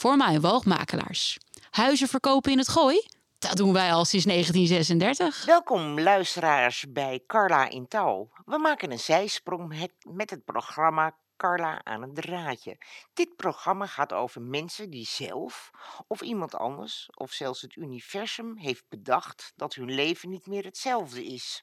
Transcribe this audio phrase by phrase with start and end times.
[0.00, 1.38] voor mij woogmakelaars.
[1.70, 3.06] Huizen verkopen in het gooi?
[3.38, 5.44] Dat doen wij al sinds 1936.
[5.44, 8.30] Welkom luisteraars bij Carla in Touw.
[8.44, 12.78] We maken een zijsprong met het programma Carla aan het draadje.
[13.14, 15.70] Dit programma gaat over mensen die zelf
[16.06, 21.24] of iemand anders of zelfs het universum heeft bedacht dat hun leven niet meer hetzelfde
[21.24, 21.62] is.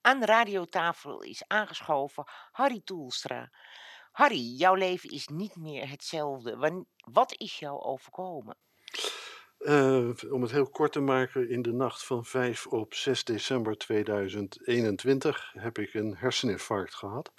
[0.00, 3.50] Aan de radiotafel is aangeschoven Harry Toelstra.
[4.16, 6.84] Harry, jouw leven is niet meer hetzelfde.
[7.12, 8.56] Wat is jou overkomen?
[9.58, 13.76] Eh, om het heel kort te maken, in de nacht van 5 op 6 december
[13.76, 17.32] 2021 heb ik een herseninfarct gehad.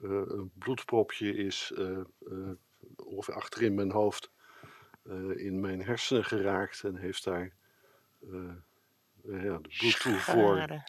[0.00, 1.98] Eh, een bloedpropje is eh,
[2.96, 4.30] ongeveer achterin mijn hoofd
[5.34, 7.52] in mijn hersenen geraakt en heeft daar
[9.22, 10.82] ja, de bloedtoevoer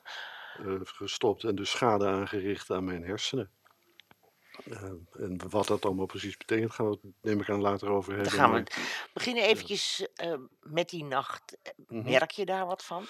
[0.84, 3.52] gestopt en dus schade aangericht aan mijn hersenen.
[4.72, 4.84] Eh,
[5.24, 8.22] en wat dat allemaal precies betekent, gaan we het neem ik aan later over Dan
[8.22, 8.40] hebben.
[8.40, 11.58] gaan we maar- beginnen eventjes eh, met die nacht.
[11.62, 12.10] Eh, Mhm.
[12.10, 13.06] Merk je daar wat van?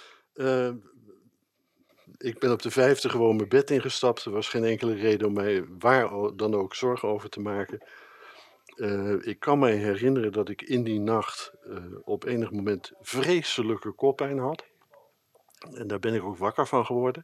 [2.17, 4.25] Ik ben op de vijfde gewoon mijn bed ingestapt.
[4.25, 7.83] Er was geen enkele reden om mij waar dan ook zorgen over te maken.
[9.21, 11.51] Ik kan mij herinneren dat ik in die nacht
[12.03, 14.65] op enig moment vreselijke koppijn had.
[15.73, 17.23] En daar ben ik ook wakker van geworden.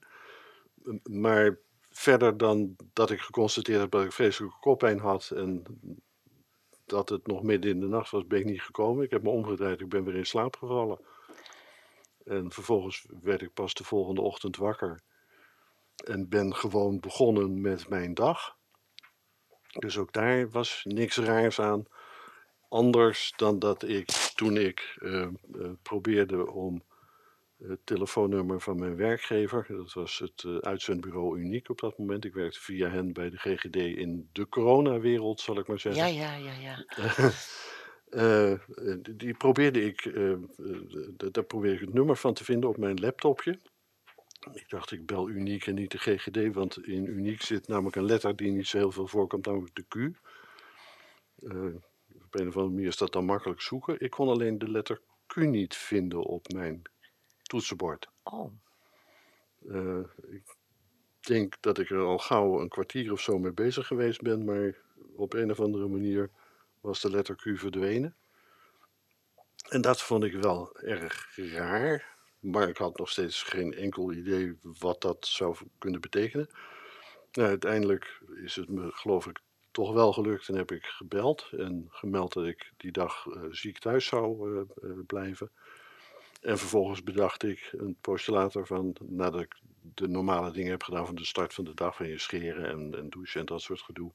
[1.04, 1.58] Maar
[2.00, 5.64] verder dan dat ik geconstateerd heb dat ik vreselijke koppijn had en
[6.86, 9.04] dat het nog midden in de nacht was, ben ik niet gekomen.
[9.04, 11.00] Ik heb me omgedraaid, ik ben weer in slaap gevallen.
[12.26, 15.02] En vervolgens werd ik pas de volgende ochtend wakker.
[16.06, 18.58] En ben gewoon begonnen met mijn dag.
[19.80, 21.86] Dus ook daar was niks raars aan.
[22.70, 25.30] Anders dan dat ik toen ik eh, eh,
[25.82, 26.84] probeerde om
[27.68, 32.26] het telefoonnummer van mijn werkgever, dat was het eh, uitzendbureau Uniek op dat moment.
[32.26, 36.14] Ik werkte via hen bij de GGD in de coronawereld, zal ik maar zeggen.
[36.14, 36.86] Ja, ja, ja, ja.
[38.10, 38.60] Eh, eh,
[39.16, 40.40] die- probeerde ik, eh, eh,
[41.18, 43.60] d- daar probeerde ik het nummer van te vinden op mijn laptopje.
[44.54, 48.06] Ik dacht, ik bel Uniek en niet de GGD, want in Uniek zit namelijk een
[48.06, 49.96] letter die niet zo heel veel voorkomt, namelijk de Q.
[49.96, 51.66] Eh,
[52.24, 54.00] op een of andere manier is dat dan makkelijk zoeken.
[54.00, 56.82] Ik kon alleen de letter Q niet vinden op mijn
[57.50, 58.10] toetsenbord.
[58.24, 58.52] Oh,
[59.70, 60.56] Eh, ik
[61.20, 64.76] denk dat ik er al gauw een kwartier of zo mee bezig geweest ben, maar
[65.16, 66.30] op een of andere manier
[66.82, 68.16] was de letter Q verdwenen.
[69.70, 74.58] En dat vond ik wel erg raar, maar ik had nog steeds geen enkel idee
[74.62, 76.50] wat dat zou kunnen betekenen.
[77.32, 79.40] Nou, uiteindelijk is het me, geloof ik,
[79.72, 83.80] toch wel gelukt en heb ik gebeld en gemeld dat ik die dag eh, ziek
[83.80, 85.52] thuis zou eh, blijven.
[86.40, 91.06] En vervolgens bedacht ik een poosje later van, nadat ik de normale dingen heb gedaan
[91.06, 93.82] van de start van de dag, van je scheren en, en douchen en dat soort
[93.82, 94.12] gedoe,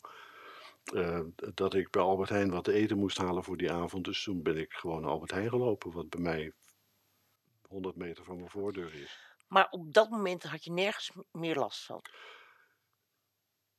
[0.84, 1.20] eh,
[1.54, 4.04] dat ik bij Albert Heijn wat te eten moest halen voor die avond.
[4.04, 6.52] Dus toen ben ik gewoon naar Albert Heijn gelopen, wat bij mij
[7.68, 9.18] 100 meter van mijn voordeur is.
[9.48, 12.02] maar op dat moment had je nergens meer last van.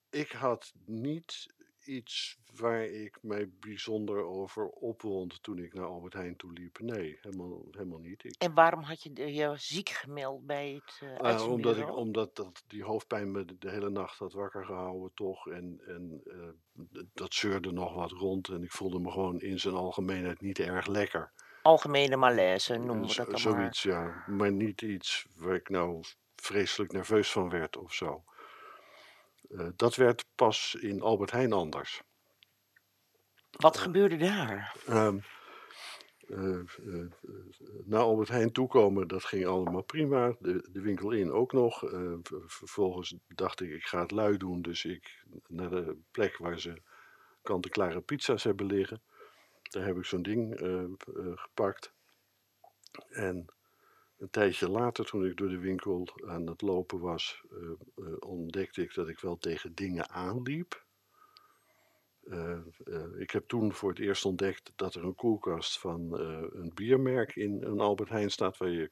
[0.10, 1.54] Ik had niet
[1.88, 6.80] iets waar ik mij bijzonder over opwond toen ik naar Albert Heijn toe liep.
[6.80, 8.24] Nee, helemaal, helemaal niet.
[8.24, 12.36] Ik, En waarom had je je ziek gemeld bij het uh, Ah, omdat ik, omdat
[12.36, 15.48] dat, die hoofdpijn me de, hele nacht had wakker gehouden toch.
[15.48, 18.48] En, en eh, dat zeurde nog wat rond.
[18.48, 21.32] En ik voelde me gewoon in zijn algemeenheid niet erg lekker.
[21.62, 23.40] Algemene malaise noemen we dat dan maar.
[23.40, 24.24] Zoiets, ja.
[24.28, 26.04] Maar niet iets waar ik nou
[26.36, 28.24] vreselijk nerveus van werd of zo.
[29.50, 32.02] Eh, dat werd pas in Albert Heijn anders.
[33.52, 34.76] Wat gebeurde daar?
[36.28, 36.60] Eh,
[37.84, 40.36] naar Albert Heijn toekomen, dat ging allemaal prima.
[40.40, 41.80] De, de winkel in ook nog.
[41.80, 44.62] Ver- vervolgens dacht ik, ik ga het lui doen.
[44.62, 46.82] Dus ik naar de plek waar ze
[47.42, 49.02] kant-en-klare pizza's hebben liggen.
[49.62, 50.60] Daar heb ik zo'n ding
[51.36, 51.94] gepakt.
[53.10, 53.46] En
[54.18, 57.58] een tijdje later, toen ik door de winkel aan het lopen was, eh,
[57.96, 60.84] eh, ontdekte ik dat ik wel tegen dingen aanliep.
[62.24, 62.60] Eh,
[63.18, 66.20] ik heb toen voor het eerst ontdekt dat er een koelkast van
[66.54, 68.92] een biermerk in een Albert Heijn staat waar je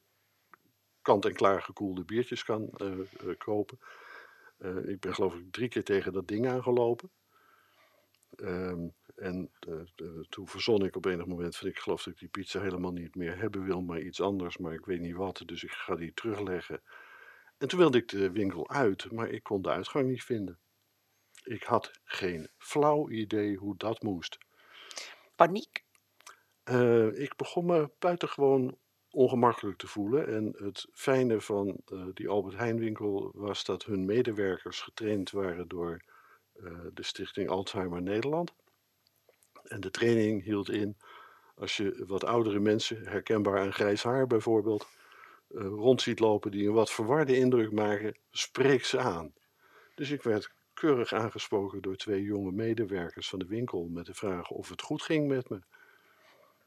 [1.02, 2.70] kant-en-klaar gekoelde biertjes kan
[3.38, 3.80] kopen.
[4.86, 7.12] Ik ben geloof ik drie keer tegen dat ding aangelopen.
[8.36, 8.88] Ehm,
[9.24, 12.30] en eh, eh, toen verzon ik op enig moment van ik geloof dat ik die
[12.30, 15.64] pizza helemaal niet meer hebben wil, maar iets anders, maar ik weet niet wat, dus
[15.64, 16.82] ik ga die terugleggen.
[17.58, 20.60] En toen wilde ik de winkel uit, maar ik kon de uitgang niet vinden.
[21.44, 24.38] Ik had geen flauw idee hoe dat moest.
[25.36, 25.84] Paniek?
[26.64, 28.78] Eh, ik begon me buitengewoon
[29.10, 30.28] ongemakkelijk te voelen.
[30.28, 31.82] En het fijne van
[32.14, 36.04] die Albert Heijn winkel was dat hun medewerkers getraind waren door
[36.94, 38.54] de Stichting Alzheimer Nederland.
[39.74, 40.98] En de training hield in,
[41.56, 44.88] als je wat oudere mensen, herkenbaar aan grijs haar bijvoorbeeld,
[45.50, 49.34] uh, rond ziet lopen die een wat verwarde indruk maken, spreek ze aan.
[49.96, 54.50] Dus ik werd keurig aangesproken door twee jonge medewerkers van de winkel met de vraag
[54.50, 55.62] of het goed ging met me.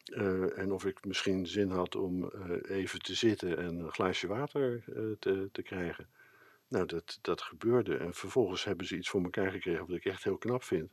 [0.04, 4.26] Uh, en of ik misschien zin had om uh, even te zitten en een glaasje
[4.26, 4.84] water
[5.18, 6.08] te, te, krijgen.
[6.68, 7.96] Nou, dat, dat gebeurde.
[7.96, 10.90] En vervolgens hebben ze iets voor elkaar gekregen wat ik echt heel knap vind.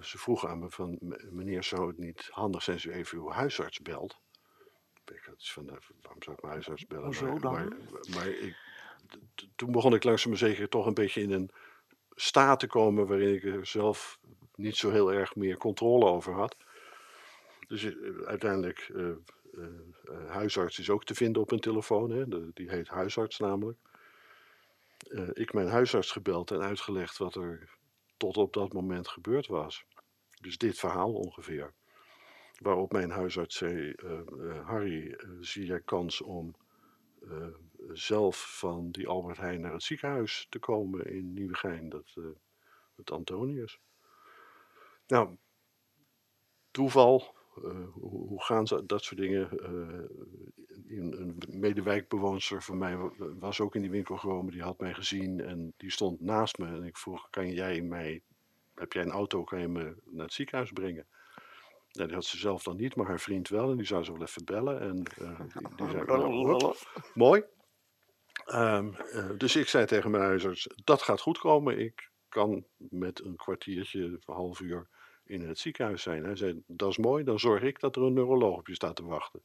[0.00, 0.98] Ze vroegen aan me van,
[1.30, 4.20] meneer, zou het niet handig zijn als u even uw huisarts belt?
[5.04, 7.04] Ik had van, nou, waarom zou ik mijn huisarts bellen?
[7.04, 7.52] Hoezo dan?
[7.52, 7.68] Maar,
[8.14, 8.56] maar ik,
[9.56, 11.50] toen begon ik langzaam maar zeker toch een beetje in een
[12.14, 14.18] staat te komen waarin ik er zelf
[14.54, 16.56] niet zo heel erg meer controle over had.
[17.68, 19.10] Dus uh, uiteindelijk, uh,
[20.28, 22.28] huisarts is ook te vinden op een telefoon, hè?
[22.28, 23.78] De, die heet huisarts namelijk.
[25.32, 27.78] ik mijn huisarts gebeld en uitgelegd wat er
[28.20, 29.84] tot op dat moment gebeurd was.
[30.40, 31.74] Dus dit verhaal ongeveer.
[32.58, 33.94] Waarop mijn huisarts zei:
[34.64, 36.54] Harry, zie jij kans om
[37.92, 42.14] zelf van die Albert Heijn naar het ziekenhuis te komen in Nieuwegein, dat,
[42.96, 43.80] het Antonius?
[45.06, 45.36] Nou,
[46.70, 47.34] toeval,
[47.92, 49.48] hoe, hoe, gaan ze, dat soort dingen.
[49.62, 50.28] Uh,
[50.98, 52.96] een medewijkbewoonster van mij
[53.38, 56.66] was ook in die winkel gekomen, die had mij gezien en die stond naast me.
[56.66, 58.22] En ik vroeg, kan jij mij,
[58.74, 61.06] heb jij een auto, kan je me naar het ziekenhuis brengen?
[61.92, 63.70] Nou, die had ze zelf dan niet, maar haar vriend wel.
[63.70, 64.80] En die zou ze wel even bellen.
[64.80, 66.74] En uh, die, die zei, nou,
[67.14, 67.44] mooi.
[68.52, 68.96] Um,
[69.38, 71.78] dus ik zei tegen mijn huisarts, dat gaat goed komen.
[71.78, 74.88] Ik kan met een kwartiertje, een half uur
[75.30, 76.24] in het ziekenhuis zijn.
[76.24, 78.96] Hij zei, dat is mooi, dan zorg ik dat er een neuroloog op je staat
[78.96, 79.42] te wachten.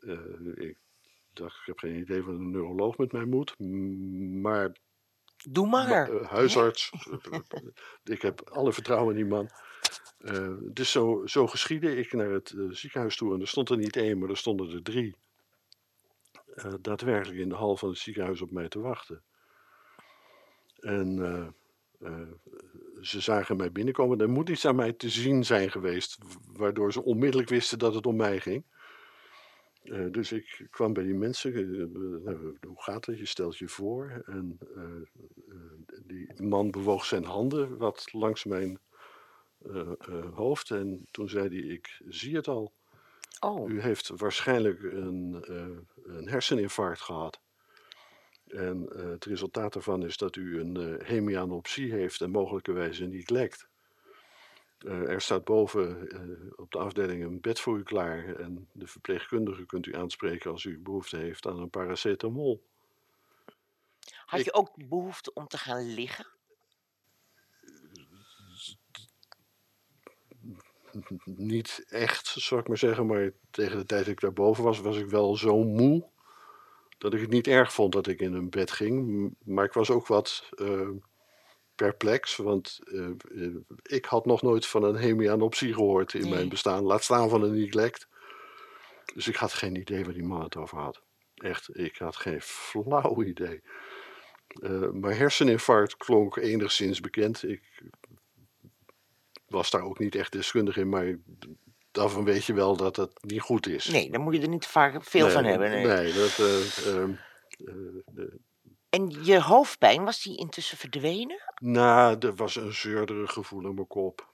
[0.00, 0.76] Uh, ik
[1.32, 3.58] dacht, ik heb geen idee wat een neuroloog met mij moet,
[4.42, 4.76] maar...
[5.48, 6.10] Doe maar.
[6.10, 6.92] Uh, huisarts,
[8.04, 9.50] ik heb alle vertrouwen in die man.
[10.18, 13.96] Uh, dus zo, zo geschiedde ik naar het ziekenhuis toe en er stond er niet
[13.96, 15.16] één, maar er stonden er drie.
[16.80, 19.22] daadwerkelijk in de hal van het ziekenhuis op mij te wachten.
[20.80, 21.18] En
[23.02, 24.20] ze zagen mij binnenkomen.
[24.20, 26.18] Er moet iets aan mij te zien zijn geweest,
[26.52, 28.64] waardoor ze onmiddellijk wisten dat het om mij ging.
[29.84, 31.52] Uh, dus ik kwam bij die mensen.
[31.52, 32.34] Uh,
[32.66, 33.18] hoe gaat het?
[33.18, 34.22] Je stelt je voor.
[34.26, 34.58] En
[36.06, 38.80] die man bewoog zijn handen wat langs mijn
[40.34, 40.70] hoofd.
[40.70, 42.72] En toen zei hij: Ik zie het al.
[43.40, 43.70] Oh.
[43.70, 45.44] U heeft waarschijnlijk een,
[46.02, 47.40] een herseninfarct gehad.
[48.52, 53.10] En uh, het resultaat daarvan is dat u een uh, hemianopsie heeft en mogelijkerwijze een
[53.10, 53.68] neglect.
[54.78, 56.08] Uh, er staat boven
[56.56, 60.64] op de afdeling een bed voor u klaar en de verpleegkundige kunt u aanspreken als
[60.64, 62.62] u behoefte heeft aan een paracetamol.
[64.24, 64.56] Had je Ik...
[64.56, 66.26] ook behoefte om te gaan liggen?
[71.24, 74.96] Niet echt, zou ik maar zeggen, maar tegen de tijd dat ik daarboven was, was
[74.96, 76.10] ik wel zo moe
[77.02, 79.34] dat ik het niet erg vond dat ik in een bed ging.
[79.44, 80.88] Maar ik was ook wat uh,
[81.74, 83.08] perplex, want uh,
[83.82, 86.30] ik had nog nooit van een hemianopsie gehoord in nee.
[86.30, 86.82] mijn bestaan.
[86.82, 88.08] Laat staan van een neglect.
[89.14, 91.02] Dus ik had geen idee waar die man het over had.
[91.34, 93.62] Echt, ik had geen flauw idee.
[94.60, 97.42] Uh, maar herseninfarct klonk enigszins bekend.
[97.42, 97.82] Ik
[99.46, 101.18] was daar ook niet echt deskundig in, maar
[101.92, 103.84] daarvan weet je wel dat het niet goed is.
[103.84, 105.70] Nee, dan moet je er niet vaak veel nee, van hebben.
[105.70, 107.08] Nee, nee dat, uh, uh,
[108.14, 108.24] uh,
[108.92, 111.40] en je hoofdpijn, was die intussen verdwenen?
[111.60, 114.30] Nou, er was een zeurderig gevoel in mijn kop.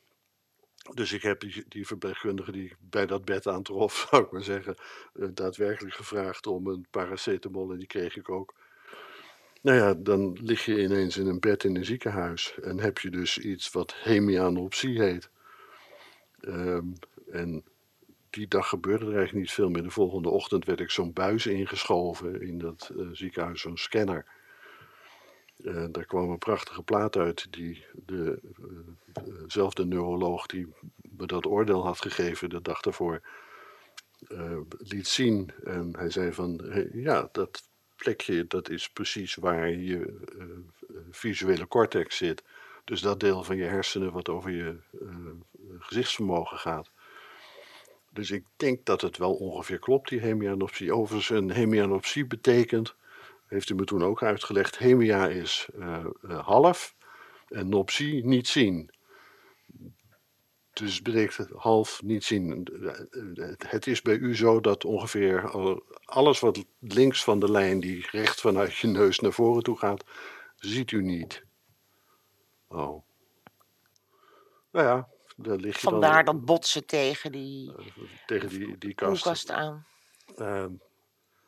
[0.94, 4.76] Dus ik heb die, die verpleegkundige die bij dat bed aantrof, zou ik maar zeggen,
[5.14, 8.54] eh, daadwerkelijk gevraagd om een paracetamol en die kreeg ik ook.
[9.62, 13.10] Nou ja, dan lig je ineens in een bed in een ziekenhuis en heb je
[13.10, 15.30] dus iets wat hemianopsie heet.
[16.40, 16.92] Um,
[17.30, 17.64] en
[18.30, 19.82] die dag gebeurde er eigenlijk niet veel meer.
[19.82, 24.26] De volgende ochtend werd ik zo'n buis ingeschoven in dat uh, ziekenhuis, zo'n scanner.
[25.58, 30.72] Uh, daar kwam een prachtige plaat uit die dezelfde uh, neuroloog die
[31.16, 33.20] me dat oordeel had gegeven de dag daarvoor
[34.78, 35.50] liet zien.
[35.64, 36.60] En hij zei van,
[36.92, 40.20] ja, dat plekje dat is precies waar je
[41.10, 42.44] visuele cortex zit.
[42.84, 44.76] Dus dat deel van je hersenen wat over je
[45.78, 46.90] gezichtsvermogen gaat.
[48.10, 50.94] Dus ik denk dat het wel ongeveer klopt, die hemianopsie.
[50.94, 52.94] Overigens, een hemianopsie betekent,
[53.46, 56.94] heeft u me toen ook uitgelegd, hemia is uh, uh, half
[57.48, 58.90] en nopsie niet zien.
[60.72, 62.68] Dus betekent half niet zien.
[63.58, 65.50] Het is bij u zo dat ongeveer
[66.04, 70.04] alles wat links van de lijn, die recht vanuit je neus naar voren toe gaat,
[70.56, 71.44] ziet u niet.
[72.68, 73.02] Oh.
[74.70, 75.08] Nou ja,
[75.40, 77.84] daar lig je dan Vandaar dat botsen tegen die eh,
[78.26, 79.22] tegen die, die kast.
[79.22, 79.86] koelkast aan.
[80.36, 80.70] Ehm,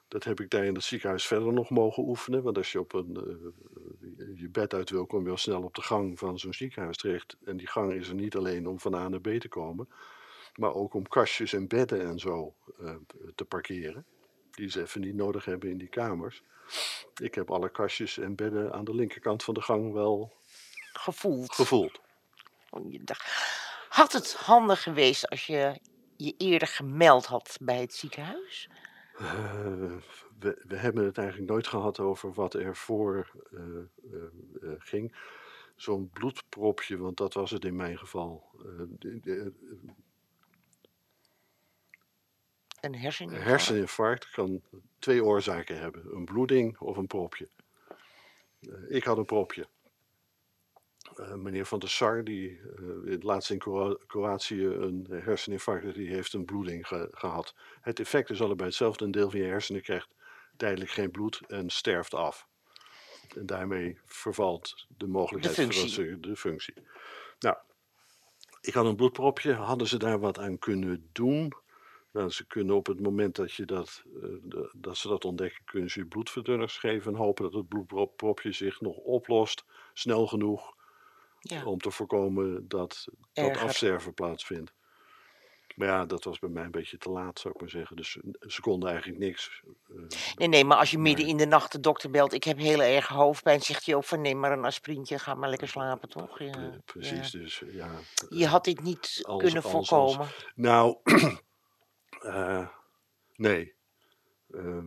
[0.08, 2.42] dat heb ik daar in het ziekenhuis verder nog mogen oefenen.
[2.42, 5.74] Want als je op een, eh, je bed uit wil, kom je al snel op
[5.74, 7.36] de gang van zo'n ziekenhuis terecht.
[7.44, 9.88] En die gang is er niet alleen om van A naar B te komen,
[10.54, 12.94] maar ook om kastjes en bedden en zo eh,
[13.34, 14.04] te parkeren.
[14.50, 16.42] Die ze even niet nodig hebben in die kamers.
[17.22, 20.32] Ik heb alle kastjes en bedden aan de linkerkant van de gang wel
[20.92, 21.52] Gevoeld.
[21.54, 22.00] gevoeld.
[22.70, 23.58] Oh, je dacht-
[23.90, 25.80] Had het handig geweest als je
[26.16, 28.68] je eerder gemeld had bij het ziekenhuis?
[29.18, 29.96] Eh,
[30.38, 33.60] we, we hebben het eigenlijk nooit gehad over wat er voor eh,
[34.12, 35.16] eh, ging.
[35.76, 38.48] Zo'n bloedpropje, want dat was het in mijn geval.
[38.88, 39.52] De- de-
[42.80, 43.48] Een Een herseninfarct?
[43.48, 44.62] herseninfarct kan
[44.98, 47.48] twee oorzaken hebben: een bloeding of een propje.
[48.88, 49.66] Ik had een propje.
[51.16, 52.60] Eh, meneer Van der Sar, die
[53.04, 57.54] het laatst in Kroa- Kroatië een herseninfarct die heeft een bloeding ge- gehad.
[57.80, 60.08] Het effect is allebei hetzelfde: een deel van je hersenen krijgt
[60.56, 62.46] tijdelijk geen bloed en sterft af.
[63.36, 65.88] En daarmee vervalt de mogelijkheid functie.
[65.88, 66.74] ze- de functie.
[67.38, 67.56] Nou,
[68.60, 69.52] ik had een bloedpropje.
[69.52, 71.52] Hadden ze daar wat aan kunnen doen?
[72.12, 75.64] Nou, ze kunnen op het moment dat, je dat, eh, de- dat ze dat ontdekken,
[75.64, 80.76] kunnen ze je bloedverdunners geven en hopen dat het bloedpropje zich nog oplost, snel genoeg,
[81.40, 84.72] Ja, om te voorkomen dat dat afsterven plaatsvindt.
[85.74, 87.96] Maar ja, dat was bij mij een beetje te laat, zou ik maar zeggen.
[87.96, 89.62] Dus eh, ze konden eigenlijk niks.
[89.88, 89.96] eh,
[90.36, 92.82] Nee, nee, maar als je midden in de nacht de dokter belt, ik heb heel
[92.82, 96.38] erg hoofdpijn, zegt hij ook van neem maar een aspirintje, ga maar lekker slapen, toch?
[96.38, 96.78] Ja, pre- ja.
[96.84, 97.90] precies, dus eh, ja.
[98.28, 100.28] Je had dit niet Alles- kunnen voorkomen.
[100.54, 100.96] Nou,
[102.22, 102.68] eh,
[103.34, 103.74] nee.
[104.50, 104.84] Eh, eh,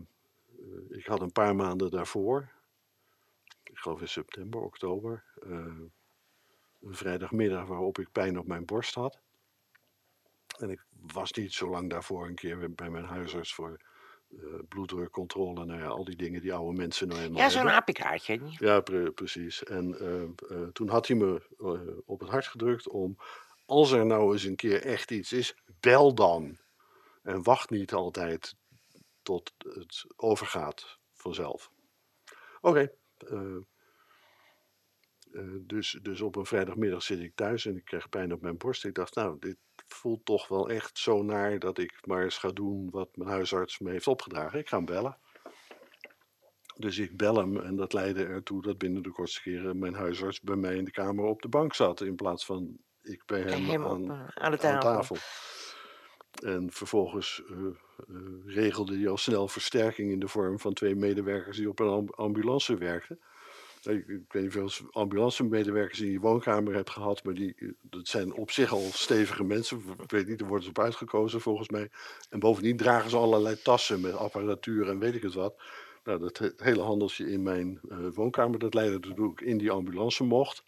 [0.89, 2.51] ik had een paar maanden daarvoor,
[3.63, 5.65] ik geloof in september, oktober, eh,
[6.83, 9.19] een vrijdagmiddag waarop ik pijn op mijn borst had.
[10.59, 13.77] En ik was niet zo lang daarvoor een keer bij mijn huisarts voor
[14.29, 14.37] eh,
[14.67, 15.65] bloeddrukcontrole.
[15.65, 17.67] Nou ja, al die dingen die oude mensen nou eenmaal Ja, zo'n.
[17.67, 18.35] APK'tje.
[18.35, 18.59] niet?
[18.59, 19.63] Ja, pre- precies.
[19.63, 20.21] En eh,
[20.57, 21.41] eh, toen had hij me
[22.05, 23.17] op het hart gedrukt om,
[23.65, 26.57] als er nou eens een keer echt iets is, bel dan.
[27.23, 28.55] En wacht niet altijd
[29.21, 31.71] tot het overgaat vanzelf.
[32.61, 32.91] Oké.
[35.33, 38.57] Eh, dus, dus op een vrijdagmiddag zit ik thuis en ik krijg pijn op mijn
[38.57, 38.85] borst.
[38.85, 42.49] Ik dacht, nou, dit voelt toch wel echt zo naar dat ik maar eens ga
[42.49, 44.59] doen wat mijn huisarts me heeft opgedragen.
[44.59, 45.17] Ik ga hem bellen.
[46.75, 50.41] Dus ik bel hem en dat leidde ertoe dat binnen de kortste keren mijn huisarts
[50.41, 52.01] bij mij in de kamer op de bank zat.
[52.01, 55.17] In plaats van ik bij hem, op, aan, eh, aan de aan tafel.
[56.43, 57.55] En vervolgens eh,
[58.45, 62.15] regelde hij al snel versterking in de vorm van twee medewerkers die op een amb-
[62.15, 63.19] ambulance werkten.
[63.85, 68.33] Ik, weet niet je ambulance-medewerkers in je woonkamer hebt gehad, maar die, eh, dat zijn
[68.33, 69.83] op zich al stevige mensen.
[70.01, 71.89] Ik weet niet, daar worden ze op uitgekozen volgens mij.
[72.29, 75.61] En bovendien dragen ze allerlei tassen met apparatuur en weet ik het wat.
[76.03, 79.71] Nou, dat he- hele handeltje in mijn eh, woonkamer, dat leidde ertoe ik in die
[79.71, 80.63] ambulance mocht.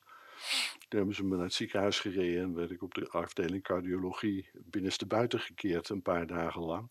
[0.88, 4.50] Toen hebben ze me naar het ziekenhuis gereden en werd ik op de afdeling cardiologie
[4.54, 6.90] binnenste buiten gekeerd een paar dagen lang.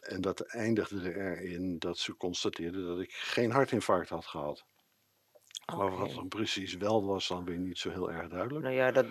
[0.00, 4.64] En dat eindigde erin dat ze constateerden dat ik geen hartinfarct had gehad.
[5.76, 8.64] Maar wat dan precies wel was, dan weer niet zo heel erg duidelijk.
[8.64, 9.06] Nou ja, dat,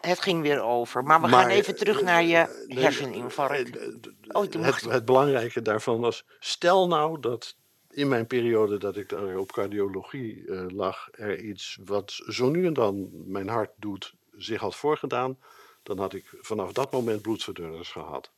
[0.00, 1.02] het ging weer over.
[1.04, 3.76] Maar we Maar, gaan even terug naar je eh, nee, herseninfarct.
[3.76, 3.88] eh,
[4.28, 7.56] Oh, het, het belangrijke daarvan was, stel nou dat
[7.90, 12.66] in mijn periode dat ik daar op cardiologie eh, lag, er iets wat zo nu
[12.66, 15.38] en dan mijn hart doet, zich had voorgedaan,
[15.82, 18.30] dan had ik vanaf dat moment bloedverdunners gehad.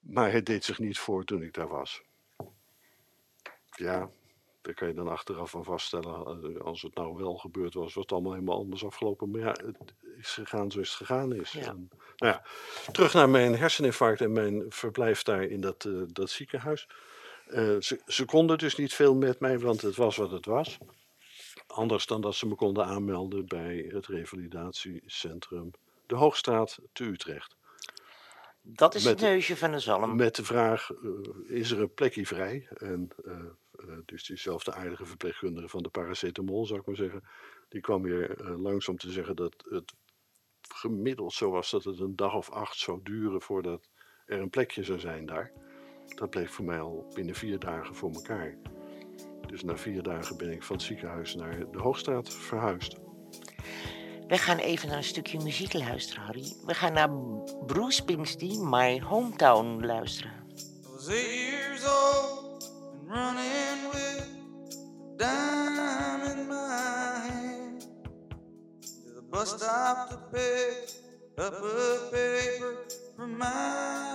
[0.00, 2.02] Maar het deed zich niet voor toen ik daar was.
[3.76, 4.10] Ja,
[4.68, 6.42] daar kan je dan achteraf van vaststellen.
[6.54, 9.30] eh, Als het nou wel gebeurd was, was het allemaal helemaal anders afgelopen.
[9.30, 9.76] Maar ja, het
[10.18, 11.52] is gegaan zoals het gegaan is.
[11.52, 11.60] Ja.
[11.66, 12.42] En, nou ja,
[12.92, 16.88] terug naar mijn herseninfarct en mijn verblijf daar in dat, eh, dat ziekenhuis.
[17.46, 20.78] Eh, ze, ze konden dus niet veel met mij, want het was wat het was.
[21.66, 25.70] Anders dan dat ze me konden aanmelden bij het revalidatiecentrum
[26.06, 27.56] De Hoogstraat te Utrecht.
[28.62, 30.16] Dat is het met- neusje van de zalm.
[30.16, 30.90] Met de vraag,
[31.46, 32.68] is er een plekje vrij?
[32.78, 33.08] En
[34.04, 37.22] dus diezelfde aardige verpleegkundige van de paracetamol, zou ik maar zeggen,
[37.68, 39.94] die kwam weer eh, langs om te zeggen dat het
[40.68, 43.88] gemiddeld zo was dat het een dag of acht zou duren voordat
[44.26, 45.52] er een plekje zou zijn daar.
[46.14, 48.58] Dat bleek voor mij al binnen vier dagen voor elkaar.
[49.46, 52.96] Dus na vier dagen ben ik van het ziekenhuis naar de Hoogstraat verhuisd.
[54.26, 56.52] We gaan even naar een stukje muziek luisteren, Harry.
[56.64, 57.10] We gaan naar
[57.66, 60.32] Bruce Springsteen, My Hometown luisteren.
[69.52, 70.90] With a dime in my hand to the bus stop to pick
[71.38, 72.76] up a paper
[73.16, 74.07] from my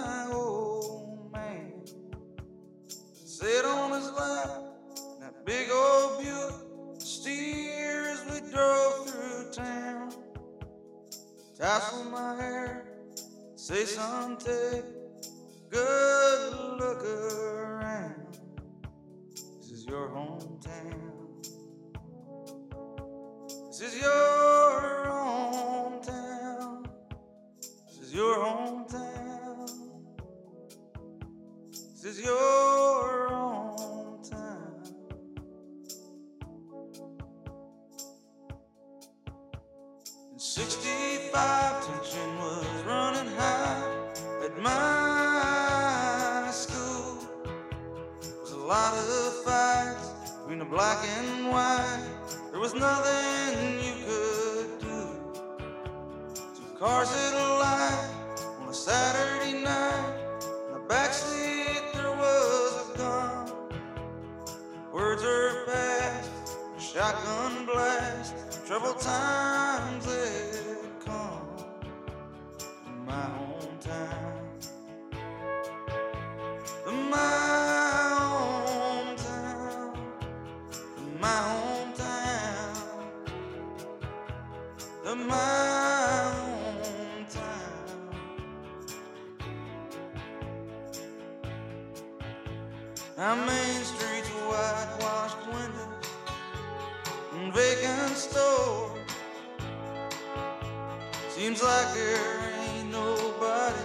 [101.43, 103.83] Seems like there ain't nobody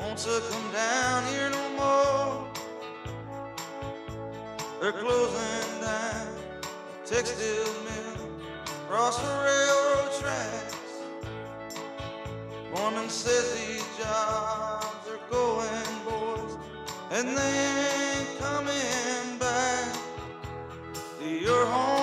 [0.00, 2.50] wants to come down here no more.
[4.80, 6.28] They're closing down
[7.04, 8.40] textile mill
[8.86, 10.76] across the railroad tracks.
[12.72, 16.56] Foreman says these jobs are going, boys,
[17.10, 17.54] and they
[18.16, 19.94] ain't coming back
[21.20, 22.01] to your hometown,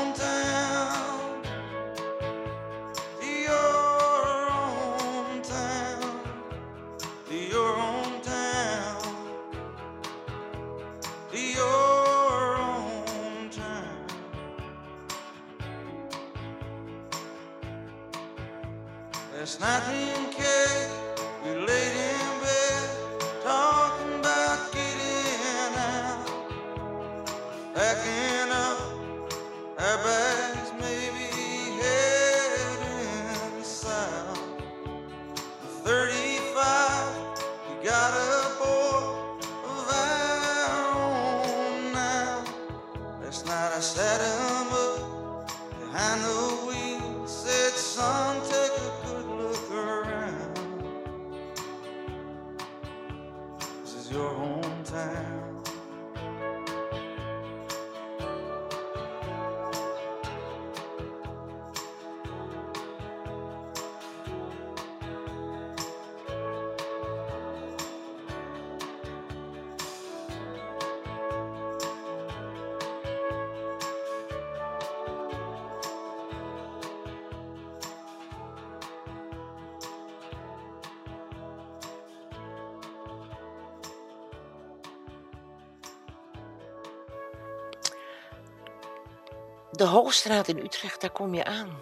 [89.71, 91.79] De Hoogstraat in Utrecht, daar kom je aan.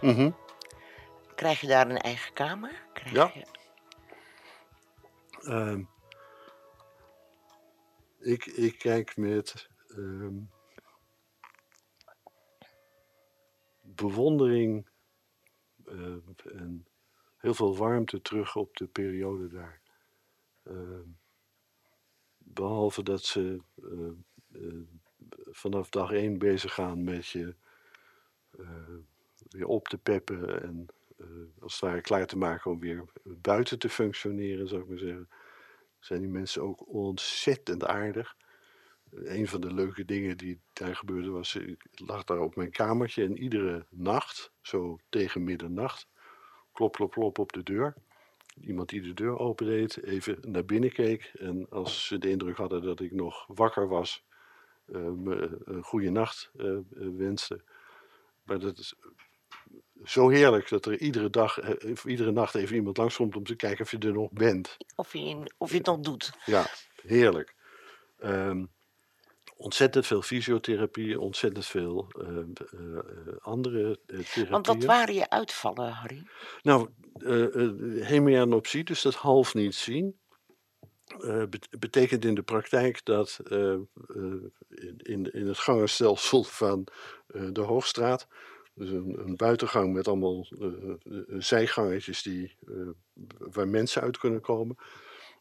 [0.00, 0.30] Mhm.
[1.34, 2.86] Krijg je daar een eigen kamer?
[2.92, 3.30] Krijg Ja.
[3.34, 3.46] Je...
[5.40, 5.84] Ehm,
[8.18, 10.38] ik, ik kijk met ehm,
[13.80, 14.88] bewondering
[15.84, 16.86] eh, en
[17.36, 19.80] heel veel warmte terug op de periode daar.
[20.62, 21.08] Ehm,
[22.38, 24.93] behalve dat ze eh,
[25.54, 27.54] vanaf dag één bezig gaan met je
[28.58, 28.94] eh,
[29.48, 30.86] weer op te peppen en
[31.18, 31.26] eh,
[31.60, 35.28] als het ware klaar te maken om weer buiten te functioneren, zou ik maar zeggen
[36.04, 38.36] zijn die mensen ook ontzettend aardig.
[39.10, 43.24] Een van de leuke dingen die daar gebeurde was, ik lag daar op mijn kamertje
[43.24, 46.08] en iedere nacht, zo tegen middernacht,
[46.72, 47.94] klop, klop, klop op de deur.
[48.60, 52.82] Iemand die de deur opendeed, even naar binnen keek en als ze de indruk hadden
[52.82, 54.24] dat ik nog wakker was,
[54.92, 56.80] me een goede nacht eh, eh,
[57.16, 57.60] wenste.
[58.42, 58.94] Maar dat is
[60.04, 63.54] zo heerlijk dat er iedere dag, eh, of iedere nacht even iemand langskomt om te
[63.54, 64.76] kijken of je er nog bent.
[64.96, 66.32] Of, je, in- of je het nog doet.
[66.44, 66.66] Ja,
[67.02, 67.54] heerlijk.
[68.18, 68.64] Ehm,
[69.56, 74.86] ontzettend veel fysiotherapie, ontzettend veel eh, eh, eh, andere eh, Want wat therapieën.
[74.86, 76.26] waren je uitvallen, Harry?
[76.62, 80.18] Nou, eh eh, hemianopsie, dus dat half niet zien,
[81.06, 83.80] eh, bet- betekent in de praktijk dat eh, eh,
[84.96, 86.86] in, in, het gangenstelsel van
[87.26, 88.26] de Hoogstraat,
[88.74, 90.46] dus een, een buitengang met allemaal
[91.38, 92.56] zijgangetjes die,
[93.38, 94.76] waar mensen uit kunnen komen.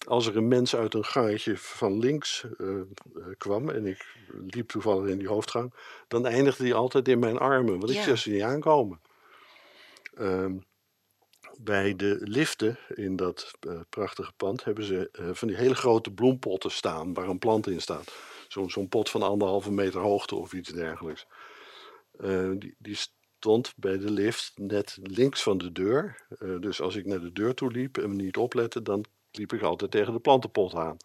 [0.07, 2.45] Als er een mens uit een gangetje van links
[3.37, 5.73] kwam en ik liep toevallig in die hoofdgang,
[6.07, 9.01] dan eindigde die altijd in mijn armen, want ik zag ze niet aankomen.
[10.13, 10.57] Ehm,
[11.63, 16.11] bij de liften in dat eh, prachtige pand hebben ze eh, van die hele grote
[16.11, 18.13] bloempotten staan waar een plant in staat.
[18.47, 21.27] Zo'n pot van anderhalve meter hoogte of iets dergelijks.
[22.11, 26.25] Eh, die, die stond bij de lift net links van de deur.
[26.59, 29.61] Dus als ik naar de deur toe liep en me niet oplette, dan liep ik
[29.61, 30.97] altijd tegen de plantenpot aan.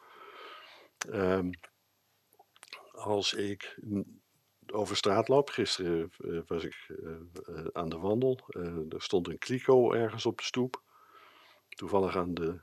[1.11, 1.51] Ehm,
[2.93, 3.79] als ik
[4.73, 8.39] over straat loop, gisteren eh, was ik eh, eh, aan de wandel,
[8.89, 10.83] er stond een kliko ergens op de stoep.
[11.69, 12.59] Toevallig aan de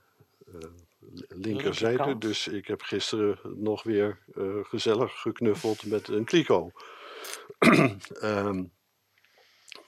[1.27, 1.95] linkerzijde.
[1.95, 2.21] Linkerkant.
[2.21, 4.19] Dus ik heb gisteren nog weer
[4.63, 6.71] gezellig geknuffeld met een kliko.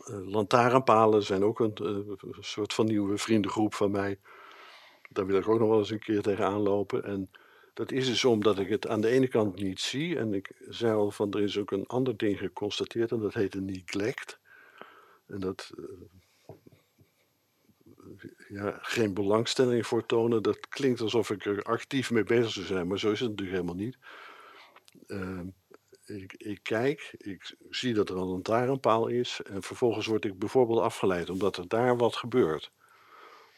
[0.07, 4.19] Eh, lantaarnpalen zijn ook een, een soort van nieuwe vriendengroep van mij.
[5.09, 7.03] Daar wil ik ook nog wel eens een keer tegenaan lopen.
[7.03, 7.29] En
[7.77, 10.17] dat is dus omdat ik het aan de ene kant niet zie.
[10.17, 13.55] En ik zei al van er is ook een ander ding geconstateerd en dat heet
[13.55, 14.39] een neglect.
[15.27, 15.83] En dat eh,
[18.49, 20.43] ja, geen belangstelling voor tonen.
[20.43, 23.57] Dat klinkt alsof ik er actief mee bezig zou zijn, maar zo is het natuurlijk
[23.57, 23.97] helemaal niet.
[25.07, 25.47] Ehm,
[26.05, 30.79] ik, ik kijk, ik zie dat er een lantaarnpaal is en vervolgens word ik bijvoorbeeld
[30.79, 32.71] afgeleid omdat er daar wat gebeurt.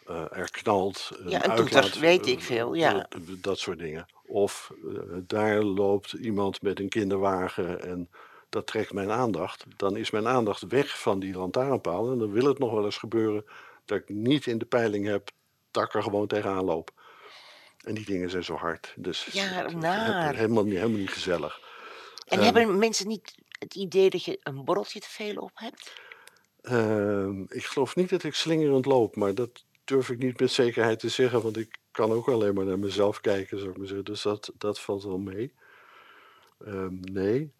[0.09, 2.93] Eh, er knalt Ja, een toeter, uitlaat, weet eh, ik veel, ja.
[3.09, 4.05] Dat, dat soort dingen.
[4.25, 8.09] Of eh, daar loopt iemand met een kinderwagen en
[8.49, 9.65] dat trekt mijn aandacht.
[9.77, 12.97] Dan is mijn aandacht weg van die lantaarnpaal en dan wil het nog wel eens
[12.97, 13.45] gebeuren
[13.85, 15.29] dat ik niet in de peiling heb
[15.71, 16.91] dat ik er gewoon tegenaan loop.
[17.83, 18.93] En die dingen zijn zo hard.
[18.95, 20.35] Dus Ja, naar.
[20.35, 21.59] helemaal, niet, helemaal niet gezellig.
[22.27, 25.93] En Ehm, hebben mensen niet het idee dat je een borreltje te veel op hebt?
[26.61, 30.99] Ehm, ik geloof niet dat ik slingerend loop, maar dat durf ik niet met zekerheid
[30.99, 34.05] te zeggen, want ik kan ook alleen maar naar mezelf kijken, zou ik maar zeggen.
[34.05, 35.53] Dus dat, dat valt wel mee.
[36.59, 37.51] Ehm, nee.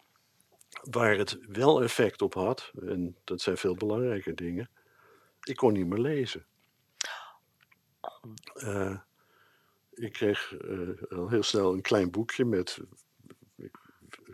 [0.90, 4.70] Waar het wel effect op had, en dat zijn veel belangrijke dingen,
[5.42, 6.46] ik kon niet meer lezen.
[8.54, 8.98] Eh,
[9.90, 12.78] ik kreeg eh, al heel snel een klein boekje met,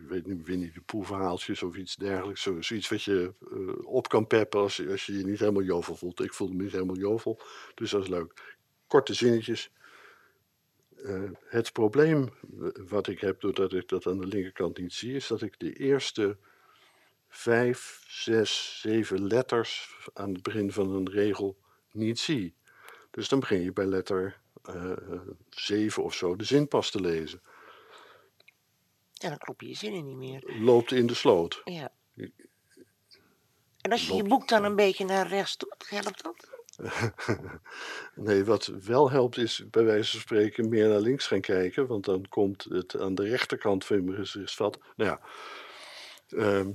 [0.08, 2.42] weet niet, Winnie de Pooh verhaaltjes of iets dergelijks.
[2.42, 5.96] Zo, zoiets wat je eh, op kan peppen als, als je je niet helemaal jovel
[5.96, 6.20] voelt.
[6.20, 7.40] Ik voelde me niet helemaal jovel,
[7.74, 8.56] dus dat is leuk.
[8.86, 9.70] Korte zinnetjes.
[10.96, 12.30] Eh, het probleem
[12.88, 15.72] wat ik heb, doordat ik dat aan de linkerkant niet zie, is dat ik de
[15.72, 16.36] eerste
[17.28, 21.56] vijf, zes, zeven letters aan het begin van een regel
[21.92, 22.54] niet zie.
[23.10, 24.92] Dus dan begin je bij letter eh,
[25.50, 27.40] zeven of zo de zin pas te lezen.
[29.18, 30.42] Ja, dan kloppen je zinnen niet meer.
[30.60, 31.60] Loopt in de sloot.
[31.64, 31.92] Ja.
[33.80, 36.54] En als je je boek dan een beetje naar rechts doet, helpt dat?
[38.14, 42.04] Nee, wat wel helpt is bij wijze van spreken meer naar links gaan kijken, want
[42.04, 44.78] dan komt het aan de rechterkant van mijn gezichtsveld.
[44.96, 45.20] Nou ja,
[46.38, 46.72] ehm,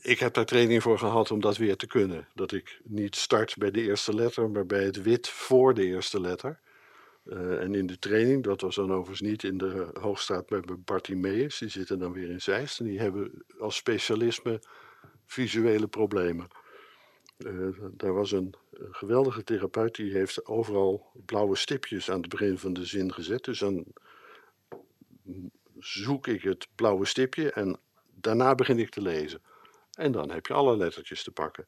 [0.00, 2.28] ik heb daar training voor gehad om dat weer te kunnen.
[2.34, 6.20] Dat ik niet start bij de eerste letter, maar bij het wit voor de eerste
[6.20, 6.60] letter.
[7.28, 11.58] Eh, en in de training, dat was dan overigens niet in de Hoogstraat bij Bartimeus,
[11.58, 14.60] die zitten dan weer in Zeist en die hebben als specialisme
[15.24, 16.48] visuele problemen.
[17.36, 18.54] Eh, daar was een
[18.90, 23.44] geweldige therapeut die heeft overal blauwe stipjes aan het begin van de zin gezet.
[23.44, 23.84] Dus dan
[25.78, 27.78] zoek ik het blauwe stipje en
[28.14, 29.42] daarna begin ik te lezen.
[29.92, 31.66] En dan heb je alle lettertjes te pakken.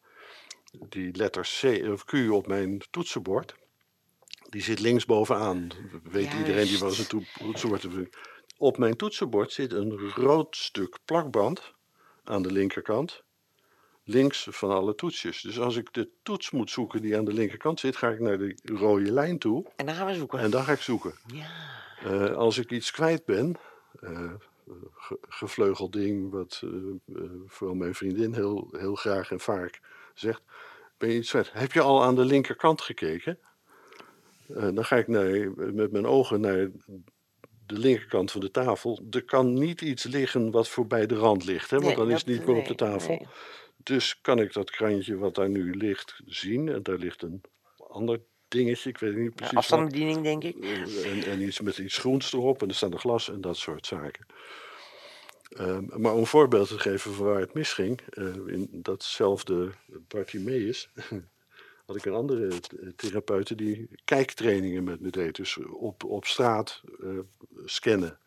[0.88, 3.54] Die letter C of Q op mijn toetsenbord,
[4.48, 5.68] die zit links bovenaan.
[6.02, 7.86] Weet iedereen die wel eens een toe- toetsenbord.
[8.58, 11.74] Op mijn toetsenbord zit een rood stuk plakband
[12.24, 13.22] aan de linkerkant
[14.04, 15.40] links van alle toetsjes.
[15.40, 18.38] Dus als ik de toets moet zoeken die aan de linkerkant zit, ga ik naar
[18.38, 20.38] de rode lijn toe En dan gaan we zoeken.
[20.38, 21.14] en dan ga ik zoeken.
[21.26, 21.46] Ja.
[22.04, 23.56] Eh, als ik iets kwijt ben,
[24.00, 24.32] eh,
[24.94, 29.80] ge- gevleugeld ding, wat eh, vooral mijn vriendin heel, heel graag en vaak
[30.14, 30.42] zegt,
[30.98, 31.52] ben je iets kwijt?
[31.52, 33.38] Heb je al aan de linkerkant gekeken?
[34.54, 36.68] Eh, dan ga ik naar, met mijn ogen naar
[37.66, 39.00] de linkerkant van de tafel.
[39.10, 42.18] Er kan niet iets liggen wat voorbij de rand ligt, hè, want Nee, dan is
[42.18, 43.08] het niet meer op de tafel.
[43.14, 43.26] nee.
[43.76, 46.68] Dus kan ik dat krantje wat daar nu ligt zien.
[46.68, 47.40] En daar ligt een
[47.88, 49.62] ander dingetje, ik weet niet precies wat.
[49.62, 50.56] afstandsbediening, denk ik.
[50.64, 53.56] Eh, En, en iets met iets groens erop en er staan er glas en dat
[53.56, 54.26] soort zaken.
[55.48, 59.70] Ehm, maar om een voorbeeld te geven van waar het misging, eh, in datzelfde
[60.08, 60.90] Bartimeus
[61.88, 65.36] had ik een andere th- therapeute die kijktrainingen met me deed.
[65.36, 67.08] Dus op, op straat eh,
[67.64, 68.18] scannen.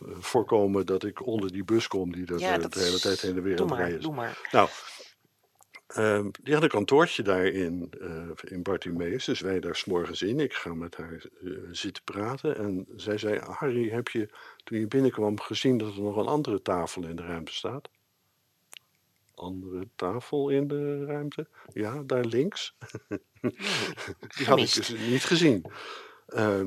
[0.00, 2.98] Eh, voorkomen dat ik onder die bus kom die dat, Ja, eh, dat de hele
[3.00, 4.04] tijd heen en weer aan het rijden is.
[4.04, 4.48] doe maar.
[4.52, 4.68] Nou,
[5.86, 9.24] ehm, die had een kantoortje daar in, eh in Bartimeus.
[9.24, 10.40] Dus wij daar s'morgens in.
[10.40, 12.56] Ik ga met haar eh, zitten praten.
[12.56, 14.28] En zij zei, Harry, heb je
[14.64, 17.88] toen je binnenkwam gezien dat er nog een andere tafel in de ruimte staat?
[19.36, 21.46] Andere tafel in de ruimte?
[21.72, 22.76] Ja, daar links.
[24.36, 25.64] Die had ik dus niet gezien.
[26.26, 26.60] Eh,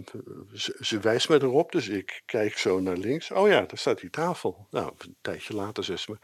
[0.53, 3.31] ze, ze wijst me erop, dus ik kijk zo naar links.
[3.31, 4.67] Oh ja, daar staat die tafel.
[4.69, 6.17] Nou, een tijdje later zegt ze me: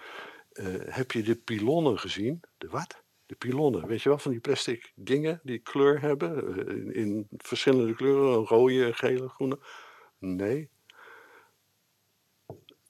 [0.51, 2.41] eh, Heb je de pilonnen gezien?
[2.57, 3.03] De wat?
[3.25, 3.87] De pilonnen.
[3.87, 6.57] Weet je wel, van die plastic dingen die kleur hebben.
[6.67, 9.59] eh, in, in verschillende kleuren: rode, gele, groene.
[10.19, 10.69] Nee.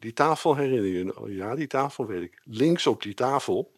[0.06, 1.20] Die tafel herinner je je?
[1.20, 2.42] Oh, Ja, die tafel weet ik.
[2.44, 3.74] Links op die tafel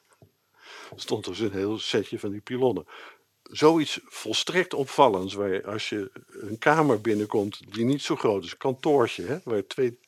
[0.94, 2.86] stond dus een heel setje van die pilonnen
[3.42, 5.34] zoiets volstrekt opvallends.
[5.34, 9.38] Waar je, als je een kamer binnenkomt die niet zo groot is, een kantoortje, hè,
[9.44, 9.98] waar twee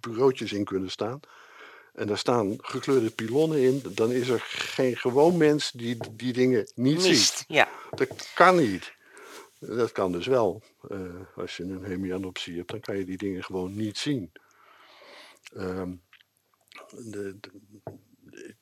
[0.00, 1.20] bureautjes in kunnen staan.
[1.92, 6.70] En daar staan gekleurde pilonnen in, dan is er geen gewoon mens die die dingen
[6.74, 7.44] niet ziet.
[7.48, 7.68] Ja.
[7.90, 8.96] Dat kan niet.
[9.58, 10.62] Dat kan dus wel.
[10.88, 11.00] Eh,
[11.36, 14.32] als je een hemianopsie hebt, dan kan je die dingen gewoon niet zien.
[15.54, 15.94] Ehm,
[16.90, 17.60] de, de-
[18.20, 18.54] de-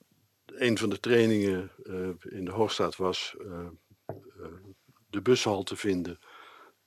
[0.46, 3.66] een van de trainingen eh, in de Hoogstraat was eh,
[4.07, 4.53] eh,
[5.11, 6.18] de bushalte vinden.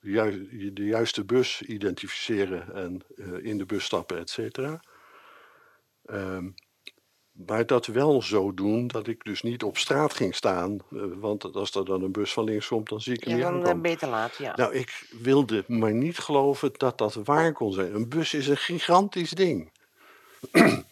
[0.00, 3.02] De, ju- de juiste bus identificeren en
[3.42, 4.80] in de bus stappen, et cetera.
[6.04, 6.50] Ehm,
[7.30, 10.78] maar dat wel zo doen dat ik dus niet op straat ging staan.
[11.20, 13.64] want als er dan een bus van links komt, dan zie ik hem Ja, niet
[13.64, 14.56] dan je te laat, ja.
[14.56, 17.94] Nou, ik wilde maar niet geloven dat dat waar kon zijn.
[17.94, 19.72] Een bus is een gigantisch ding.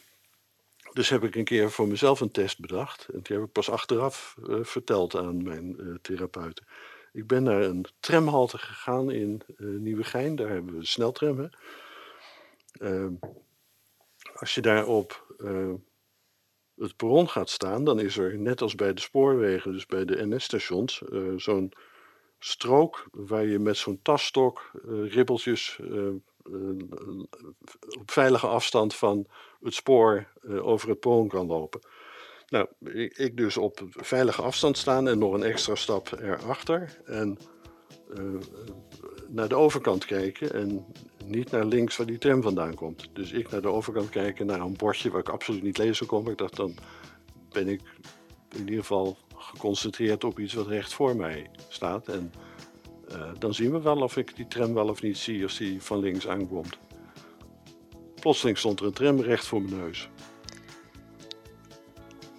[0.93, 3.09] dus heb ik een keer voor mezelf een test bedacht.
[3.09, 6.67] En die heb ik pas achteraf eh, verteld aan mijn eh, therapeuten.
[7.13, 10.37] Ik ben naar een tramhalte gegaan in eh, Nieuwegein.
[10.37, 11.39] Daar hebben we een sneltram.
[11.39, 11.49] Hè?
[12.73, 13.13] Ehm,
[14.35, 15.27] als je daar op
[16.77, 20.27] het perron gaat staan, dan is er net als bij de spoorwegen, dus bij de
[20.27, 21.03] NS-stations,
[21.37, 21.73] zo'n
[22.39, 25.79] strook waar je met zo'n tasstok ribbeltjes
[27.99, 29.27] op veilige afstand van
[29.63, 31.81] het spoor eh, over het perron kan lopen.
[32.49, 32.67] Nou,
[33.15, 37.01] ik, dus op veilige afstand staan en nog een extra stap erachter.
[37.05, 37.39] En
[38.15, 38.23] eh,
[39.29, 40.87] naar de overkant kijken en
[41.25, 43.09] niet naar links waar die tram vandaan komt.
[43.13, 46.31] Dus ik naar de overkant kijken naar een bordje waar ik absoluut niet lezen kon.
[46.31, 46.75] Ik dacht, dan
[47.53, 47.81] ben ik
[48.55, 52.09] in ieder geval geconcentreerd op iets wat recht voor mij staat.
[52.09, 52.33] En
[53.13, 55.83] eh, dan zien we wel of ik die tram wel of niet zie als die
[55.83, 56.79] van links aankomt.
[58.21, 60.09] Plotseling stond er een tram recht voor mijn neus.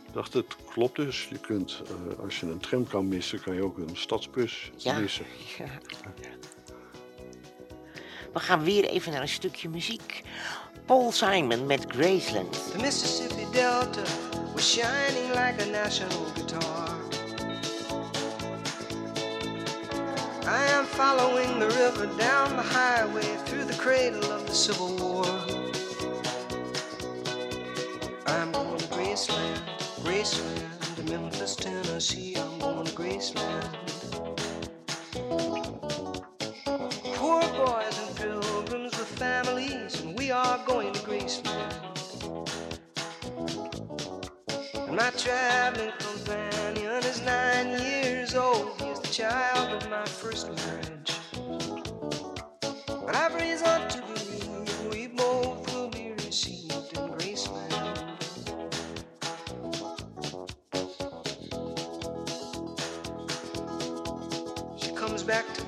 [0.08, 1.28] Ik dacht, het klopt dus.
[1.30, 5.00] Je kunt, eh, als je een tram kan missen, kan je ook een stadsbus Ja.
[5.00, 5.26] missen.
[5.58, 5.66] Ja.
[8.34, 10.22] We gaan weer even naar een stukje muziek.
[10.86, 12.72] Paul Simon met Graceland.
[12.72, 14.02] The Mississippi Delta
[14.54, 16.69] was shining like a national guitar.
[20.52, 25.26] I am following the river down the highway through the cradle of the Civil War.
[28.26, 29.62] I'm going to Graceland,
[30.02, 32.36] Graceland, to Memphis, Tennessee.
[32.36, 33.76] I'm going to Graceland.
[37.14, 41.76] Poor boys and pilgrims with families, and we are going to Graceland.
[44.88, 48.82] And my traveling companion is nine years old.
[48.82, 50.09] He is the child of my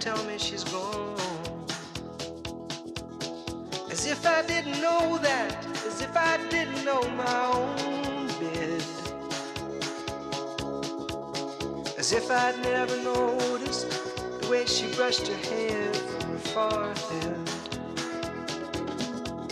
[0.02, 1.16] tell me she's gone.
[3.92, 8.84] As if I didn't know that, as if I didn't know my own bed.
[12.00, 13.92] As if I'd never noticed
[14.42, 17.50] the way she brushed her hair from her forehead.